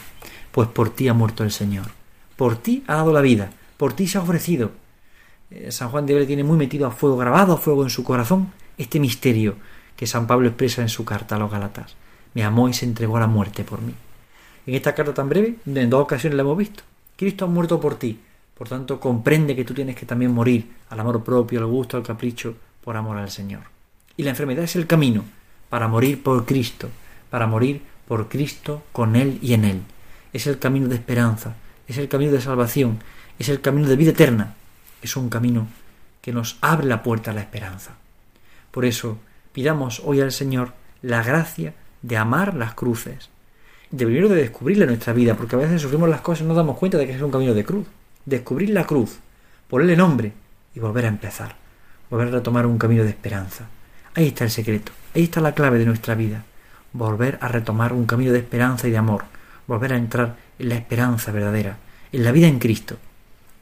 Pues 0.52 0.68
por 0.68 0.90
ti 0.90 1.08
ha 1.10 1.14
muerto 1.14 1.44
el 1.44 1.52
Señor. 1.52 1.92
Por 2.38 2.58
ti 2.58 2.84
ha 2.88 2.96
dado 2.96 3.14
la 3.14 3.22
vida. 3.22 3.52
Por 3.78 3.94
ti 3.94 4.08
se 4.08 4.18
ha 4.18 4.22
ofrecido. 4.22 4.72
Eh, 5.52 5.72
San 5.72 5.90
Juan 5.90 6.06
de 6.06 6.14
Ávila 6.14 6.28
tiene 6.28 6.44
muy 6.44 6.58
metido 6.58 6.86
a 6.86 6.92
fuego, 6.92 7.18
grabado 7.18 7.54
a 7.54 7.58
fuego 7.58 7.84
en 7.84 7.90
su 7.90 8.04
corazón, 8.04 8.52
este 8.78 9.00
misterio 9.00 9.56
que 9.96 10.08
San 10.08 10.28
Pablo 10.28 10.48
expresa 10.48 10.82
en 10.82 10.90
su 10.90 11.04
carta 11.04 11.36
a 11.36 11.40
los 11.40 11.52
Galatas. 11.52 11.96
Me 12.34 12.44
amó 12.44 12.70
y 12.70 12.74
se 12.74 12.86
entregó 12.86 13.18
a 13.18 13.22
la 13.22 13.28
muerte 13.28 13.64
por 13.64 13.82
mí. 13.82 13.94
En 14.66 14.76
esta 14.76 14.94
carta 14.94 15.14
tan 15.14 15.30
breve, 15.30 15.56
en 15.66 15.90
dos 15.90 16.04
ocasiones 16.04 16.38
la 16.38 16.44
hemos 16.44 16.58
visto. 16.58 16.84
Cristo 17.18 17.46
ha 17.46 17.48
muerto 17.48 17.80
por 17.80 17.96
ti. 17.96 18.20
Por 18.56 18.70
tanto, 18.70 19.00
comprende 19.00 19.56
que 19.56 19.66
tú 19.66 19.74
tienes 19.74 19.96
que 19.96 20.06
también 20.06 20.34
morir 20.34 20.70
al 20.90 21.00
amor 21.00 21.24
propio, 21.24 21.60
al 21.60 21.66
gusto, 21.66 21.98
al 21.98 22.04
capricho, 22.04 22.56
por 22.84 22.96
amor 22.96 23.18
al 23.18 23.32
Señor. 23.32 23.62
Y 24.16 24.24
la 24.24 24.32
enfermedad 24.32 24.64
es 24.64 24.76
el 24.76 24.86
camino 24.86 25.24
para 25.70 25.88
morir 25.88 26.22
por 26.22 26.46
Cristo, 26.46 26.90
para 27.30 27.48
morir 27.48 27.82
por 28.08 28.28
Cristo, 28.28 28.84
con 28.92 29.16
Él 29.16 29.40
y 29.42 29.54
en 29.54 29.66
Él. 29.66 29.82
Es 30.34 30.46
el 30.46 30.60
camino 30.60 30.88
de 30.88 30.96
esperanza, 30.96 31.56
es 31.88 31.98
el 31.98 32.08
camino 32.08 32.32
de 32.32 32.42
salvación, 32.42 33.00
es 33.40 33.50
el 33.50 33.62
camino 33.62 33.88
de 33.88 33.96
vida 33.96 34.12
eterna. 34.12 34.56
Es 35.02 35.16
un 35.16 35.30
camino 35.30 35.68
que 36.22 36.34
nos 36.34 36.58
abre 36.62 36.88
la 36.88 37.04
puerta 37.04 37.32
a 37.32 37.34
la 37.34 37.42
esperanza. 37.42 37.96
Por 38.72 38.86
eso, 38.86 39.18
pidamos 39.54 40.02
hoy 40.06 40.22
al 40.22 40.32
Señor 40.32 40.74
la 41.02 41.24
gracia 41.24 41.74
de 42.02 42.18
amar 42.18 42.54
las 42.54 42.74
cruces, 42.74 43.30
de 43.92 44.06
primero 44.06 44.30
de 44.30 44.36
descubrirla 44.36 44.86
nuestra 44.86 45.14
vida, 45.14 45.36
porque 45.36 45.56
a 45.56 45.60
veces 45.60 45.82
sufrimos 45.82 46.10
las 46.10 46.22
cosas 46.22 46.44
y 46.44 46.48
no 46.48 46.54
damos 46.54 46.78
cuenta 46.78 46.98
de 46.98 47.08
que 47.08 47.16
es 47.16 47.22
un 47.22 47.32
camino 47.32 47.54
de 47.54 47.66
cruz. 47.66 47.88
Descubrir 48.26 48.70
la 48.70 48.86
cruz, 48.86 49.20
ponerle 49.68 49.96
nombre 49.96 50.34
y 50.76 50.80
volver 50.80 51.06
a 51.06 51.10
empezar, 51.10 51.56
volver 52.10 52.28
a 52.28 52.32
retomar 52.32 52.66
un 52.66 52.78
camino 52.78 53.04
de 53.04 53.10
esperanza. 53.10 53.68
Ahí 54.14 54.28
está 54.28 54.44
el 54.44 54.52
secreto, 54.52 54.92
ahí 55.16 55.24
está 55.24 55.42
la 55.42 55.54
clave 55.54 55.80
de 55.80 55.86
nuestra 55.86 56.16
vida, 56.16 56.44
volver 56.94 57.38
a 57.42 57.48
retomar 57.48 57.94
un 57.94 58.06
camino 58.06 58.32
de 58.32 58.40
esperanza 58.40 58.88
y 58.88 58.92
de 58.92 58.98
amor, 58.98 59.24
volver 59.68 59.94
a 59.94 59.98
entrar 59.98 60.36
en 60.58 60.70
la 60.70 60.76
esperanza 60.76 61.32
verdadera, 61.32 61.78
en 62.12 62.24
la 62.24 62.32
vida 62.32 62.48
en 62.48 62.60
Cristo, 62.60 62.98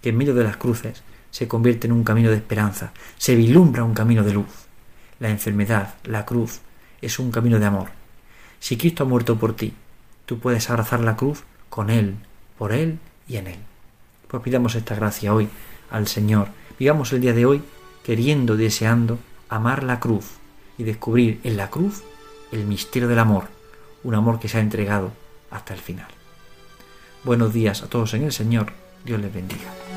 que 0.02 0.10
en 0.10 0.18
medio 0.18 0.34
de 0.34 0.44
las 0.44 0.58
cruces 0.58 1.04
se 1.38 1.48
convierte 1.48 1.86
en 1.86 1.94
un 1.94 2.04
camino 2.04 2.32
de 2.32 2.38
esperanza, 2.38 2.94
se 3.20 3.36
vislumbra 3.36 3.84
un 3.84 3.94
camino 3.94 4.24
de 4.24 4.34
luz. 4.34 4.48
La 5.20 5.30
enfermedad, 5.30 5.94
la 6.04 6.26
cruz, 6.26 6.62
es 7.00 7.20
un 7.20 7.30
camino 7.30 7.60
de 7.60 7.66
amor. 7.68 7.90
Si 8.60 8.76
Cristo 8.76 9.04
ha 9.04 9.06
muerto 9.06 9.38
por 9.38 9.56
ti, 9.56 9.72
tú 10.26 10.40
puedes 10.40 10.68
abrazar 10.72 11.00
la 11.00 11.16
cruz 11.16 11.44
con 11.70 11.92
Él, 11.92 12.16
por 12.58 12.72
Él 12.72 12.98
y 13.28 13.38
en 13.38 13.46
Él. 13.46 13.60
Pues 14.28 14.42
pidamos 14.42 14.74
esta 14.74 14.96
gracia 14.96 15.32
hoy 15.32 15.48
al 15.92 16.08
Señor. 16.08 16.48
Vivamos 16.80 17.14
el 17.14 17.22
día 17.22 17.34
de 17.34 17.46
hoy 17.46 17.62
queriendo, 18.04 18.58
deseando 18.58 19.20
amar 19.48 19.84
la 19.84 20.00
cruz 20.00 20.26
y 20.80 20.86
descubrir 20.86 21.40
en 21.44 21.56
la 21.56 21.70
cruz 21.70 22.02
el 22.52 22.66
misterio 22.66 23.08
del 23.08 23.20
amor, 23.20 23.44
un 24.04 24.16
amor 24.16 24.40
que 24.40 24.50
se 24.50 24.58
ha 24.58 24.62
entregado 24.62 25.12
hasta 25.52 25.76
el 25.76 25.80
final. 25.82 26.08
Buenos 27.24 27.54
días 27.54 27.84
a 27.84 27.88
todos 27.88 28.16
en 28.16 28.24
el 28.24 28.32
Señor. 28.32 28.74
Dios 29.06 29.22
les 29.22 29.32
bendiga. 29.32 29.97